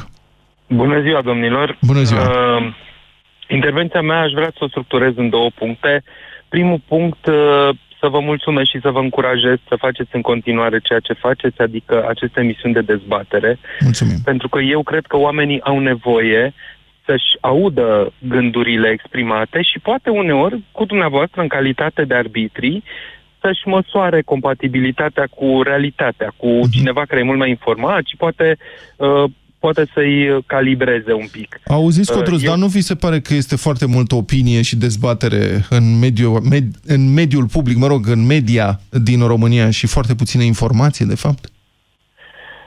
[0.69, 1.79] Bună ziua, domnilor.
[1.81, 2.23] Bună ziua.
[2.23, 2.75] Uh,
[3.49, 6.03] intervenția mea aș vrea să o structurez în două puncte.
[6.49, 7.69] Primul punct, uh,
[8.01, 12.07] să vă mulțumesc și să vă încurajez să faceți în continuare ceea ce faceți, adică
[12.09, 13.59] aceste emisiuni de dezbatere.
[13.81, 14.17] Mulțumim.
[14.25, 16.55] Pentru că eu cred că oamenii au nevoie
[17.05, 22.83] să-și audă gândurile exprimate și poate uneori, cu dumneavoastră, în calitate de arbitri,
[23.45, 26.71] să-și măsoare compatibilitatea cu realitatea, cu uh-huh.
[26.71, 28.57] cineva care e mult mai informat și poate
[28.97, 29.25] uh,
[29.59, 31.61] poate să-i calibreze un pic.
[31.67, 34.77] Auziți, uh, Cotruț, uh, dar nu vi se pare că este foarte multă opinie și
[34.77, 40.15] dezbatere în mediul, med, în mediul public, mă rog, în media din România și foarte
[40.15, 41.49] puțină informație, de fapt?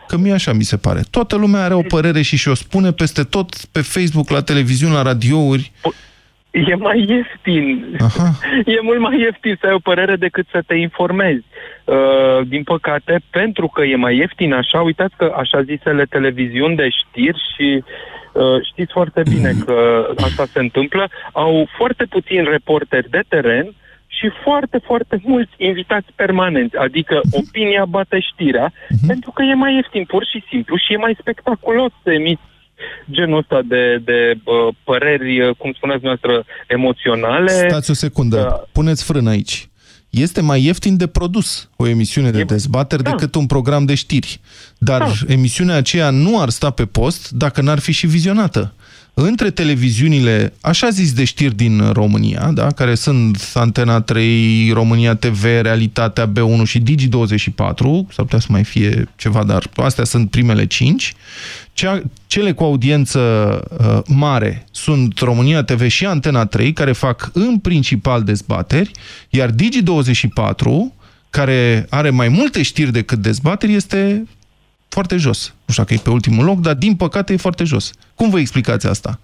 [0.08, 1.04] Că mie așa mi se pare.
[1.10, 5.02] Toată lumea are o părere și și-o spune peste tot pe Facebook, la televiziune, la
[5.02, 5.72] radiouri.
[6.66, 7.98] E mai ieftin.
[8.00, 8.30] Aha.
[8.76, 11.46] E mult mai ieftin să ai o părere decât să te informezi.
[11.86, 16.88] Uh, din păcate, pentru că e mai ieftin așa, uitați că așa zisele televiziuni de
[16.90, 23.22] știri și uh, știți foarte bine că asta se întâmplă, au foarte puțini reporteri de
[23.28, 23.68] teren
[24.08, 29.08] și foarte, foarte mulți invitați permanenți, adică opinia bate știrea, uh-huh.
[29.08, 32.42] pentru că e mai ieftin pur și simplu și e mai spectaculos să emiți
[33.12, 37.52] genul ăsta de, de uh, păreri, cum spuneați noastră, emoționale.
[37.52, 39.70] Stați o secundă, uh, puneți frână aici.
[40.10, 43.10] Este mai ieftin de produs o emisiune de dezbateri da.
[43.10, 44.40] decât un program de știri.
[44.78, 45.34] Dar da.
[45.34, 48.74] emisiunea aceea nu ar sta pe post dacă n-ar fi și vizionată
[49.20, 55.44] între televiziunile, așa zis de știri din România, da, care sunt Antena 3, România TV,
[55.44, 57.56] Realitatea B1 și Digi24,
[58.10, 61.14] s-ar putea să mai fie ceva, dar astea sunt primele cinci,
[61.74, 63.20] cea, cele cu audiență
[63.80, 68.92] uh, mare sunt România TV și Antena 3, care fac în principal dezbateri,
[69.30, 70.96] iar Digi24,
[71.30, 74.28] care are mai multe știri decât dezbateri, este
[74.90, 75.56] foarte jos.
[75.66, 77.94] Nu știu dacă e pe ultimul loc, dar din păcate e foarte jos.
[78.16, 79.20] Cum vă explicați asta?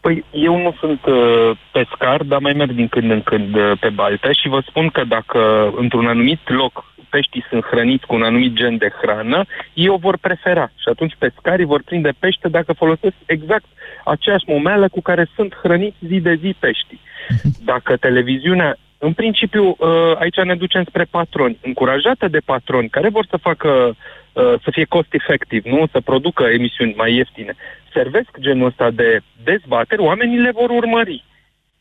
[0.00, 3.88] Păi eu nu sunt uh, pescar, dar mai merg din când în când uh, pe
[3.88, 8.52] Baltea și vă spun că dacă într-un anumit loc peștii sunt hrăniți cu un anumit
[8.52, 9.44] gen de hrană,
[9.74, 10.66] ei o vor prefera.
[10.76, 13.64] Și atunci pescarii vor prinde pește dacă folosesc exact
[14.04, 17.00] aceeași momeală cu care sunt hrăniți zi de zi peștii.
[17.28, 17.64] Mhm.
[17.72, 23.26] Dacă televiziunea în principiu, uh, aici ne ducem spre patroni, încurajată de patroni care vor
[23.30, 23.96] să facă,
[24.32, 25.86] uh, să fie cost efectiv, nu?
[25.92, 27.54] Să producă emisiuni mai ieftine.
[27.92, 31.24] Servesc genul ăsta de dezbateri, oamenii le vor urmări.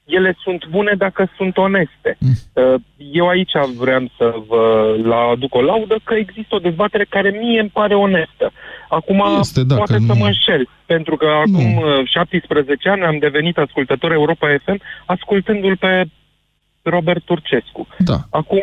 [0.10, 2.18] Ele sunt bune dacă sunt oneste.
[2.20, 2.30] Mm.
[2.54, 7.30] Uh, eu aici vreau să vă la aduc o laudă că există o dezbatere care
[7.30, 8.52] mie îmi pare onestă.
[8.90, 10.06] Acum este, poate nu.
[10.06, 12.04] să mă înșel, pentru că acum nu.
[12.06, 16.06] 17 ani am devenit ascultător Europa FM ascultându-l pe
[16.82, 17.88] Robert Turcescu.
[17.98, 18.18] Da.
[18.30, 18.62] Acum,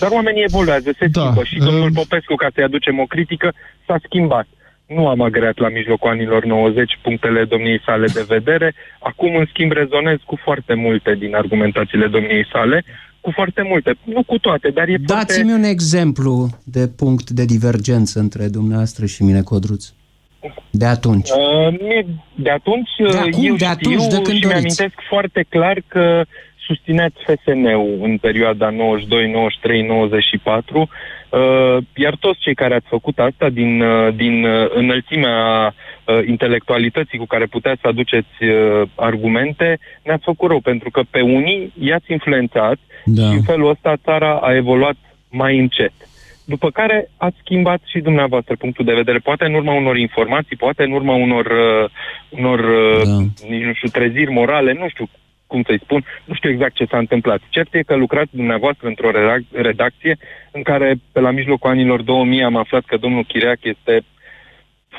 [0.00, 1.20] dar oamenii evoluează, se da.
[1.20, 3.54] schimbă și domnul Popescu, ca să-i aducem o critică,
[3.86, 4.46] s-a schimbat.
[4.88, 8.74] Nu am agreat la mijlocul anilor 90 punctele domniei sale de vedere.
[9.00, 12.84] Acum, în schimb, rezonez cu foarte multe din argumentațiile domniei sale,
[13.20, 15.66] cu foarte multe, nu cu toate, dar e Dați-mi foarte...
[15.66, 19.84] un exemplu de punct de divergență între dumneavoastră și mine, Codruț.
[20.70, 21.28] De atunci.
[21.30, 25.82] Uh, de atunci, de acum, eu de atunci, știu de când și mi-amintesc foarte clar
[25.88, 26.24] că
[26.68, 30.88] susțineați FSN-ul în perioada 92, 93, 94,
[31.94, 37.26] iar toți cei care ați făcut asta din, uh, din uh, înălțimea uh, intelectualității cu
[37.26, 38.34] care puteți să aduceți
[38.94, 43.22] argumente, ne-ați făcut rău, pentru că pe unii i-ați influențat da.
[43.22, 44.96] și în felul ăsta țara a evoluat
[45.30, 45.92] mai încet.
[46.44, 50.82] După care ați schimbat și dumneavoastră punctul de vedere, poate în urma unor informații, poate
[50.82, 51.90] în urma unor, uh,
[52.28, 52.60] unor
[53.04, 53.46] da.
[53.48, 55.08] nici nu știu, treziri morale, nu știu
[55.48, 57.40] cum să-i spun, nu știu exact ce s-a întâmplat.
[57.48, 59.10] Cert e că lucrați dumneavoastră într-o
[59.52, 60.16] redacție
[60.50, 64.04] în care pe la mijlocul anilor 2000 am aflat că domnul Chiriac este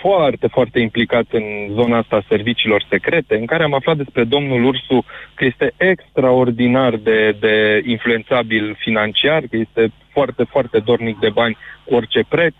[0.01, 4.63] foarte, foarte implicat în zona asta a serviciilor secrete, în care am aflat despre domnul
[4.63, 11.57] Ursu că este extraordinar de, de influențabil financiar, că este foarte, foarte dornic de bani
[11.83, 12.53] cu orice preț,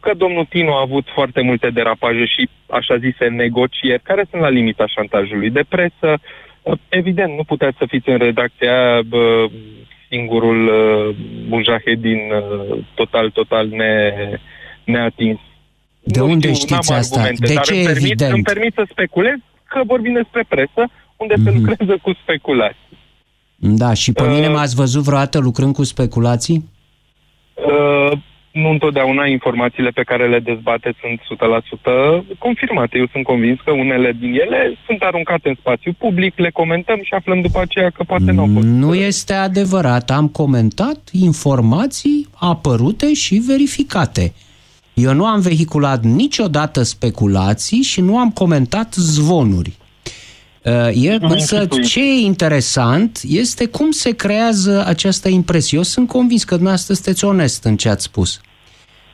[0.00, 4.48] că domnul Tino a avut foarte multe derapaje și așa zise negocieri care sunt la
[4.48, 6.20] limita șantajului de presă,
[6.88, 9.00] Evident, nu puteți să fiți în redacția
[10.08, 11.16] singurul uh,
[11.48, 14.12] mujahedin uh, total, total ne,
[14.84, 15.38] neatins.
[16.02, 17.20] De Nu unde știu, știți n-am asta?
[17.20, 18.32] argumente, De dar ce îmi permit, evident?
[18.32, 19.34] Îmi permit să speculez
[19.68, 21.58] că vorbim despre presă, unde se Mhm.
[21.58, 22.78] lucrează cu speculații.
[23.56, 26.68] Da, și pe mine m-ați văzut vreodată lucrând cu speculații?
[27.54, 28.12] Uh,
[28.54, 31.20] nu întotdeauna informațiile pe care le dezbateți sunt
[32.22, 32.98] 100% confirmate.
[32.98, 37.14] Eu sunt convins că unele din ele sunt aruncate în spațiu public, le comentăm și
[37.14, 38.66] aflăm după aceea că poate nu au fost.
[38.66, 40.10] Nu este adevărat.
[40.10, 44.32] Am comentat informații apărute și verificate.
[44.94, 49.72] Eu nu am vehiculat niciodată speculații și nu am comentat zvonuri.
[50.64, 55.76] Uh, E, însă ce e interesant este cum se creează această impresie.
[55.78, 58.40] Eu sunt convins că dumneavoastră sunteți onest în ce ați spus.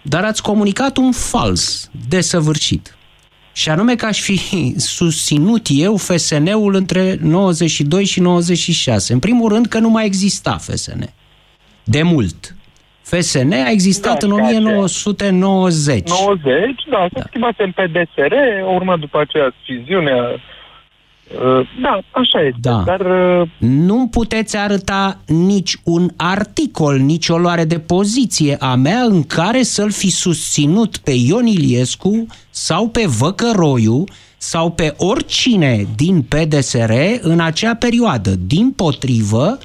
[0.02, 2.94] Dar ați comunicat un fals desăvârșit.
[3.52, 4.40] Și anume că aș fi
[4.96, 9.12] susținut eu FSN-ul între 92 și 96.
[9.12, 11.10] În primul rând că nu mai exista FSN.
[11.84, 12.54] De mult.
[13.02, 16.08] FSN a existat Da, în ceea ce- 1990.
[16.08, 16.50] 90,
[16.90, 18.32] da, se schimbase în PDSR,
[18.64, 20.40] a urmat după aceea sciziunea.
[21.34, 22.58] Uh, Da, așa este.
[22.60, 22.82] Da.
[22.86, 29.00] Dar uh, Nu puteți arăta nici un articol, nici o luare de poziție a mea
[29.00, 34.04] în care să-l fi susținut pe Ion Iliescu sau pe Văcăroiu
[34.36, 38.30] sau pe oricine din PDSR în acea perioadă.
[38.46, 39.58] Din potrivă,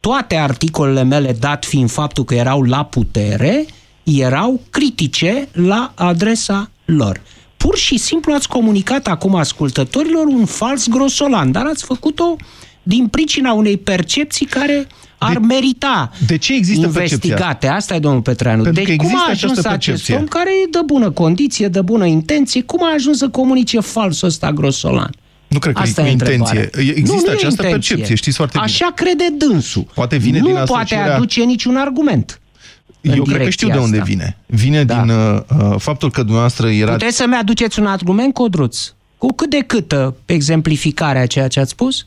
[0.00, 3.66] toate articolele mele, dat fiind faptul că erau la putere,
[4.02, 7.20] erau critice la adresa lor.
[7.62, 12.36] Pur și simplu ați comunicat acum ascultătorilor un fals grosolan, dar ați făcut-o
[12.82, 14.86] din pricina unei percepții care
[15.18, 17.34] ar merita de ce există investigate.
[17.42, 17.74] percepția?
[17.74, 18.62] Asta e, domnul Petreanu.
[18.62, 20.14] Pentru deci că cum a există ajuns această acest percepție.
[20.16, 24.28] om care e de bună condiție, de bună intenție, cum a ajuns să comunice falsul
[24.28, 25.10] ăsta grosolan?
[25.48, 26.60] Nu cred că Asta e cu întrebarea.
[26.60, 26.80] intenție.
[26.96, 27.70] Există nu, nu e această intenție.
[27.70, 28.70] percepție, știți foarte bine.
[28.72, 29.86] Așa crede dânsul.
[29.94, 32.40] Poate vine nu din poate asocierea- aduce niciun argument.
[33.02, 34.10] În Eu cred că direcția știu de unde asta.
[34.10, 34.36] vine.
[34.46, 36.92] Vine din uh, uh, faptul că dumneavoastră era...
[36.92, 38.92] Puteți să-mi aduceți un argument, Codruț?
[39.18, 42.06] Cu cât de câtă exemplificare a ceea ce ați spus?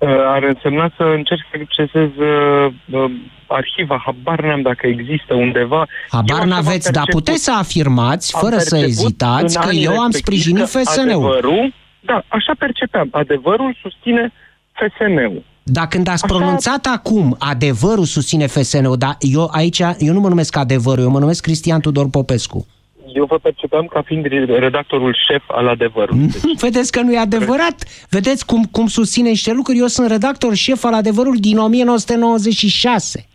[0.00, 3.10] uh, ar însemna să încerc să accesez uh, uh,
[3.46, 4.02] arhiva.
[4.04, 5.76] Habar n-am dacă există undeva.
[5.78, 9.56] Eu Habar așa m-am n-aveți, dar perceput- puteți să afirmați, am fără să perceput ezitați,
[9.56, 11.24] în că anii eu am respectivi sprijinit că FSN-ul.
[11.32, 13.08] Adevărul, da, așa percepeam.
[13.10, 14.32] Adevărul susține
[14.72, 15.42] FSN-ul.
[15.62, 20.28] Dar când ați Așa- pronunțat acum adevărul susține FSN-ul, dar eu aici, eu nu mă
[20.28, 22.66] numesc adevărul, eu mă numesc Cristian Tudor Popescu.
[23.14, 24.24] Eu vă percepeam ca fiind
[24.58, 26.30] redactorul șef al adevărului.
[26.64, 27.84] Vedeți că nu e adevărat?
[28.08, 29.78] Vedeți cum, cum susține niște lucruri?
[29.78, 33.26] Eu sunt redactor șef al adevărului din 1996.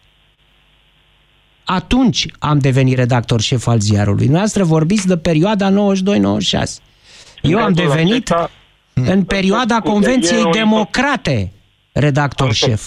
[1.63, 4.28] Atunci am devenit redactor șef al ziarului.
[4.28, 5.73] Noastră vorbiți de perioada 92-96.
[7.41, 8.51] Eu am cazul devenit acesta-
[8.93, 11.51] în perioada scuze, Convenției e o- Democrate
[12.00, 12.82] redactor șef.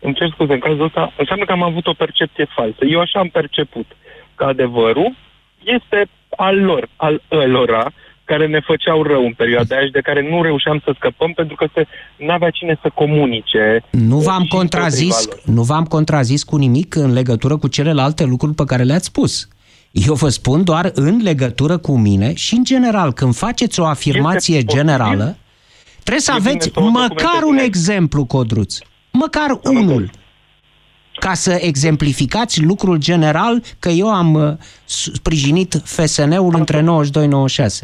[0.00, 2.84] Îmi cer scuze, în cazul ăsta înseamnă că am avut o percepție falsă.
[2.84, 3.86] Eu așa am perceput
[4.34, 5.16] că adevărul
[5.64, 7.92] este al lor, al ălora,
[8.24, 11.56] care ne făceau rău în perioada aia și de care nu reușeam să scăpăm pentru
[11.56, 13.82] că se n-avea cine să comunice.
[13.90, 15.54] Nu v-am și contrazis, împotriva lor.
[15.54, 19.48] nu v-am contrazis cu nimic în legătură cu celelalte lucruri pe care le-ați spus.
[19.90, 24.56] Eu vă spun doar în legătură cu mine și în general, când faceți o afirmație
[24.56, 24.84] Este posibil?
[24.84, 25.36] generală,
[26.06, 27.62] trebuie să E bine aveți să o măcar documentezi un bine.
[27.62, 28.78] exemplu, Codruț.
[29.12, 30.10] Măcar unul.
[31.20, 34.52] Ca să exemplificați lucrul general că eu am uh,
[35.14, 36.84] sprijinit FSN-ul între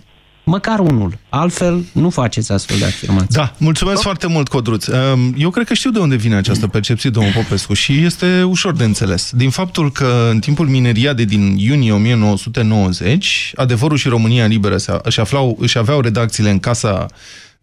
[0.00, 0.04] 92-96.
[0.44, 1.18] Măcar unul.
[1.28, 3.28] Altfel, nu faceți astfel de afirmații.
[3.30, 4.86] Da, mulțumesc foarte mult, Codruț.
[4.86, 8.72] Um, Eu cred că știu de unde vine această percepție, domnul Popescu, și este ușor
[8.76, 9.30] de înțeles.
[9.34, 15.20] Din faptul că în timpul mineriadei din iunie 1990, Adevărul și România Liberă se- își,
[15.20, 17.06] aflau, își aveau redacțiile în casa,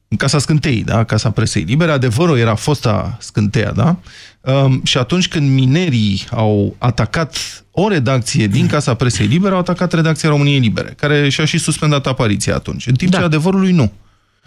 [0.10, 1.03] în casa scânteii, da?
[1.03, 1.91] Casa presei libere.
[1.91, 3.97] Adevărul era fosta scânteia, da?
[4.41, 9.93] Um, și atunci când minerii au atacat o redacție din Casa Presei Libere, au atacat
[9.93, 13.18] redacția României Libere, care și-a și suspendat apariția atunci, în timp da.
[13.18, 13.91] ce adevărului nu.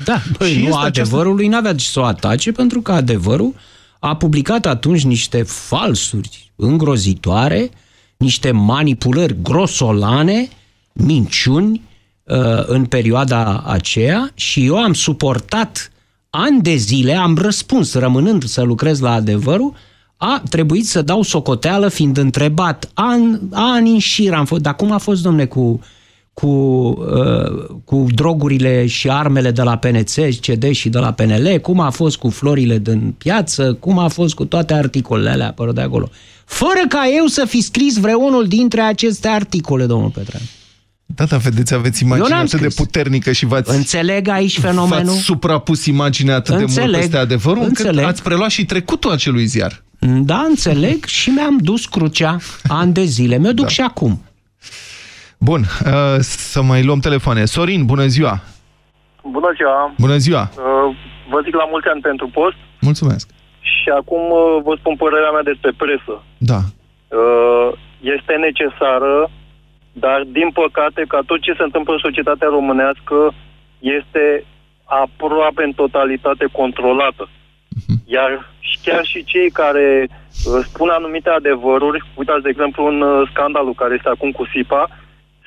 [0.04, 3.54] Da, băi, Și nu, este această- adevărului n-avea ce să o atace, pentru că adevărul
[3.98, 7.70] a publicat atunci niște falsuri îngrozitoare,
[8.16, 10.48] niște manipulări grosolane,
[10.92, 11.91] minciuni uh,
[12.66, 15.92] în perioada aceea și eu am suportat
[16.30, 19.72] ani de zile, am răspuns rămânând să lucrez la adevărul,
[20.16, 24.92] a trebuit să dau socoteală fiind întrebat an, ani în șir am fost, dar cum
[24.92, 25.80] a fost, domne, cu
[26.34, 31.80] cu, uh, cu drogurile și armele de la PNC, CD și de la PNL, cum
[31.80, 35.86] a fost cu florile din piață, cum a fost cu toate articolele alea apărute de
[35.86, 36.08] acolo.
[36.44, 40.46] Fără ca eu să fi scris vreunul dintre aceste articole, domnul Petreanu.
[41.14, 42.74] Da, da, vedeți, aveți Eu imaginea n-am atât de scris.
[42.86, 45.04] puternică și v-ați, Înțeleg aici fenomenul.
[45.04, 48.04] v-ați suprapus imaginea atât de Înțeleg, mult peste adevărul, încât înțeleg.
[48.04, 49.82] ați preluat și trecutul acelui ziar.
[49.98, 52.36] Da, înțeleg și mi-am dus crucea
[52.68, 53.38] ani de zile.
[53.38, 53.70] Mi-o duc da.
[53.70, 54.22] și acum.
[55.38, 57.44] Bun, uh, să mai luăm telefoane.
[57.44, 58.40] Sorin, bună ziua!
[59.36, 59.94] Bună ziua!
[59.98, 60.50] Bună ziua!
[60.56, 60.96] Uh,
[61.30, 62.56] vă zic la mulți ani pentru post.
[62.80, 63.28] Mulțumesc!
[63.60, 66.14] Și acum uh, vă spun părerea mea despre presă.
[66.50, 66.60] Da.
[67.20, 67.68] Uh,
[68.16, 69.12] este necesară,
[69.92, 73.34] dar din păcate, ca tot ce se întâmplă în societatea românească,
[73.78, 74.44] este
[74.84, 77.28] aproape în totalitate controlată.
[77.28, 77.96] Uh-huh.
[78.04, 78.50] Iar
[78.82, 83.94] chiar și cei care uh, spun anumite adevăruri, uitați, de exemplu, un uh, scandalul care
[83.94, 84.90] este acum cu SIPA,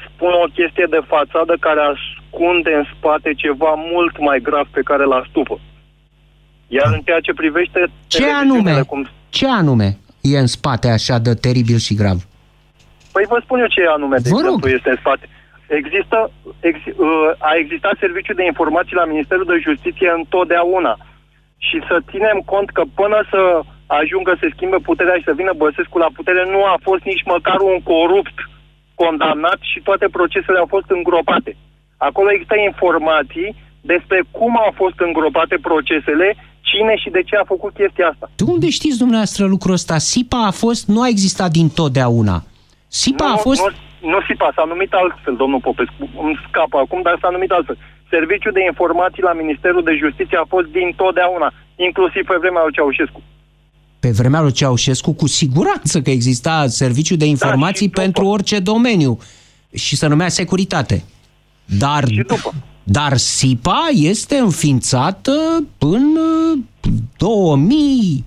[0.07, 5.03] spun o chestie de fațadă care ascunde în spate ceva mult mai grav pe care
[5.03, 5.59] l stupă.
[6.67, 7.91] Iar în ceea ce privește...
[8.07, 8.81] Ce anume?
[8.81, 9.07] Cum...
[9.29, 12.17] Ce anume e în spate așa de teribil și grav?
[13.15, 14.77] Păi vă spun eu ce anume, de vă exemplu, rog.
[14.77, 15.25] este în spate.
[15.79, 16.17] Există,
[16.69, 20.93] ex, uh, a existat serviciu de informații la Ministerul de Justiție întotdeauna.
[21.67, 23.41] Și să ținem cont că până să
[23.99, 27.59] ajungă să schimbe puterea și să vină Băsescu la putere, nu a fost nici măcar
[27.71, 28.37] un corupt
[29.01, 31.51] condamnat și toate procesele au fost îngropate.
[32.07, 33.49] Acolo există informații
[33.91, 36.27] despre cum au fost îngropate procesele,
[36.69, 38.25] cine și de ce a făcut chestia asta.
[38.39, 39.97] De unde știți dumneavoastră lucrul ăsta?
[39.97, 42.37] SIPA a fost, nu a existat din totdeauna.
[43.01, 43.61] SIPA nu, a fost...
[43.61, 43.69] Nu,
[44.11, 46.03] nu SIPA, s-a numit altfel, domnul Popescu.
[46.25, 47.77] Îmi scapă acum, dar s-a numit altfel.
[48.09, 51.47] Serviciul de informații la Ministerul de Justiție a fost din totdeauna,
[51.87, 53.21] inclusiv pe vremea lui Ceaușescu.
[53.99, 59.19] Pe vremea lui Ceaușescu, cu siguranță că exista serviciu de informații da, pentru orice domeniu
[59.73, 61.03] și se numea securitate.
[61.65, 62.03] Dar,
[62.83, 65.35] dar SIPA este înființată
[65.77, 66.17] în
[67.17, 68.23] 2000.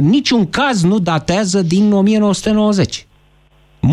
[0.00, 3.06] Niciun caz nu datează din 1990.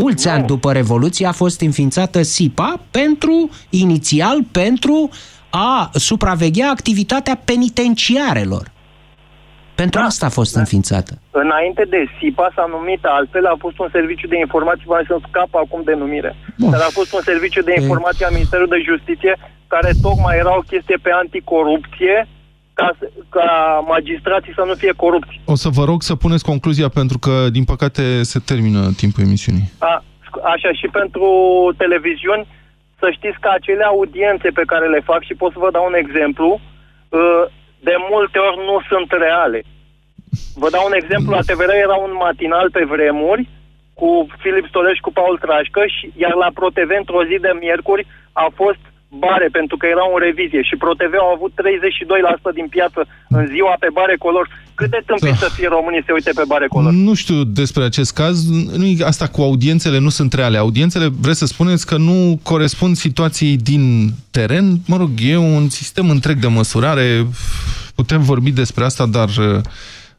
[0.02, 0.34] Mulți nu.
[0.34, 5.10] ani după Revoluție a fost înființată SIPA pentru, inițial, pentru
[5.50, 8.66] a supraveghea activitatea penitenciarelor.
[9.76, 10.60] Pentru da, asta a fost da.
[10.60, 11.12] înființată.
[11.32, 15.58] Înainte de SIPA s-a numit altfel, a fost un serviciu de informații, mai să scapă
[15.64, 16.36] acum denumirea.
[16.56, 19.34] Dar a fost un serviciu de informații al Ministerului de Justiție
[19.68, 22.28] care tocmai era o chestie pe anticorupție,
[22.80, 22.98] ca,
[23.30, 23.50] ca
[23.94, 25.40] magistrații să nu fie corupți.
[25.46, 29.68] O să vă rog să puneți concluzia, pentru că, din păcate, se termină timpul emisiunii.
[29.78, 30.04] A,
[30.54, 31.28] așa, și pentru
[31.78, 32.48] televiziuni,
[33.00, 35.98] să știți că acele audiențe pe care le fac, și pot să vă dau un
[36.04, 37.44] exemplu, uh,
[37.88, 39.60] de multe ori nu sunt reale.
[40.62, 43.44] Vă dau un exemplu, la TVR era un matinal pe vremuri
[44.00, 44.10] cu
[44.42, 48.84] Filip Stoleș cu Paul Trașcă, și, iar la ProTV într-o zi de miercuri a fost
[49.10, 51.52] bare pentru că era în revizie și ProTV au avut
[52.52, 54.50] 32% din piață în ziua pe bare color.
[54.76, 55.36] Cât de tâmpit da.
[55.36, 56.92] să fie românii să uite pe bare color?
[56.92, 58.36] Nu știu despre acest caz.
[58.78, 60.58] Nu, asta cu audiențele nu sunt reale.
[60.58, 64.66] Audiențele, vreți să spuneți că nu corespund situației din teren?
[64.88, 67.26] Mă rog, e un sistem întreg de măsurare
[67.96, 69.62] putem vorbi despre asta, dar uh,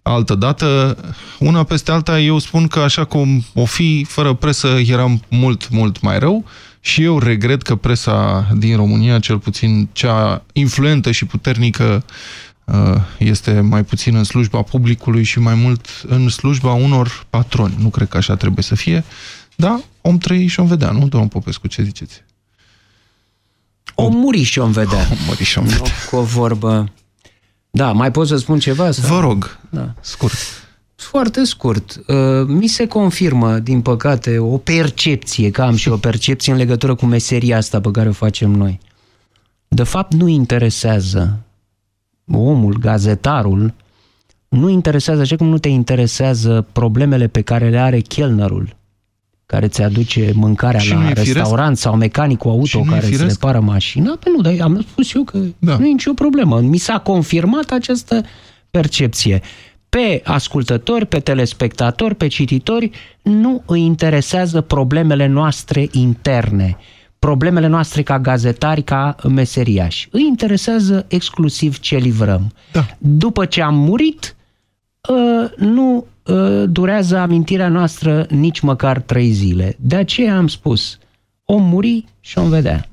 [0.03, 0.97] altă dată.
[1.39, 6.01] Una peste alta, eu spun că așa cum o fi, fără presă, era mult, mult
[6.01, 6.45] mai rău
[6.87, 12.05] și eu regret că presa din România, cel puțin cea influentă și puternică,
[12.64, 12.74] uh,
[13.18, 17.74] este mai puțin în slujba publicului și mai mult în slujba unor patroni.
[17.78, 19.05] Nu cred că așa trebuie să fie,
[19.57, 22.24] dar om trăi și om vedea, nu, domnul Popescu, ce ziceți?
[23.95, 25.09] Om muri și om vedea.
[25.11, 25.93] Om muri și om vedea.
[26.11, 26.93] Cu o vorbă
[27.70, 28.91] da, mai pot să spun ceva?
[28.91, 29.14] Sau?
[29.14, 29.95] Vă rog, da.
[30.01, 30.66] scurt.
[30.97, 32.01] Foarte scurt.
[32.07, 32.16] Uh,
[32.47, 37.07] mi se confirmă, din păcate, o percepție, că am și o percepție în legătură cu
[37.07, 38.80] meseria asta pe care o facem noi.
[39.68, 41.40] De fapt, nu interesează
[42.32, 43.74] omul, gazetarul,
[44.49, 48.76] nu interesează, așa cum nu te interesează problemele pe care le are chelnerul,
[49.47, 54.30] care ți aduce mâncarea și la restaurant sau mecanicul auto care îți repară mașina, pe
[54.30, 55.76] nu, dar am spus eu că da.
[55.78, 56.61] nu e nicio problemă.
[56.61, 58.22] Mi s-a confirmat această
[58.70, 59.42] percepție.
[59.89, 62.91] Pe ascultători, pe telespectatori, pe cititori,
[63.22, 66.76] nu îi interesează problemele noastre interne,
[67.18, 70.09] problemele noastre ca gazetari, ca meseriași.
[70.11, 72.53] Îi interesează exclusiv ce livrăm.
[72.72, 72.87] Da.
[72.99, 74.37] După ce am murit,
[75.09, 79.76] ă, nu Ă, durează amintirea noastră nici măcar trei zile.
[79.80, 80.99] De aceea am spus,
[81.45, 82.89] om muri și om vedea.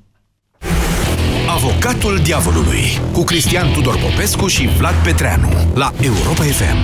[1.54, 6.78] Avocatul diavolului cu Cristian Tudor Popescu și Vlad Petreanu la Europa FM.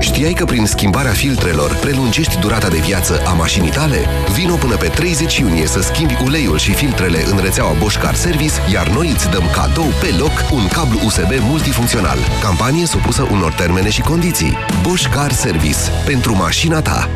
[0.00, 3.96] Știai că prin schimbarea filtrelor prelungești durata de viață a mașinii tale?
[4.34, 8.54] Vino până pe 30 iunie să schimbi uleiul și filtrele în rețeaua Bosch Car Service,
[8.72, 12.18] iar noi îți dăm cadou pe loc un cablu USB multifuncțional.
[12.42, 14.56] Campanie supusă unor termene și condiții.
[14.82, 15.78] Bosch Car Service.
[16.04, 17.08] Pentru mașina ta.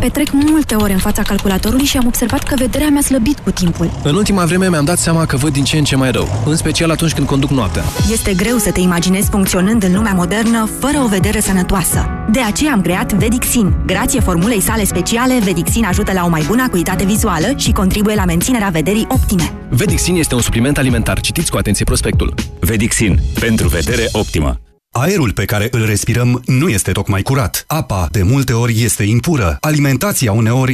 [0.00, 3.90] Petrec multe ore în fața calculatorului și am observat că vederea mi-a slăbit cu timpul.
[4.02, 6.56] În ultima vreme mi-am dat seama că văd din ce în ce mai rău, în
[6.56, 7.82] special atunci când conduc noaptea.
[8.12, 12.06] Este greu să te imaginezi funcționând în lumea modernă fără o vedere sănătoasă.
[12.30, 13.74] De aceea am creat Vedixin.
[13.86, 18.24] Grație formulei sale speciale, Vedixin ajută la o mai bună acuitate vizuală și contribuie la
[18.24, 19.52] menținerea vederii optime.
[19.68, 21.20] Vedixin este un supliment alimentar.
[21.20, 22.34] Citiți cu atenție prospectul.
[22.60, 23.18] Vedixin.
[23.40, 24.60] Pentru vedere optimă.
[24.92, 27.64] Aerul pe care îl respirăm nu este tocmai curat.
[27.66, 29.56] Apa, de multe ori, este impură.
[29.60, 30.68] Alimentația uneori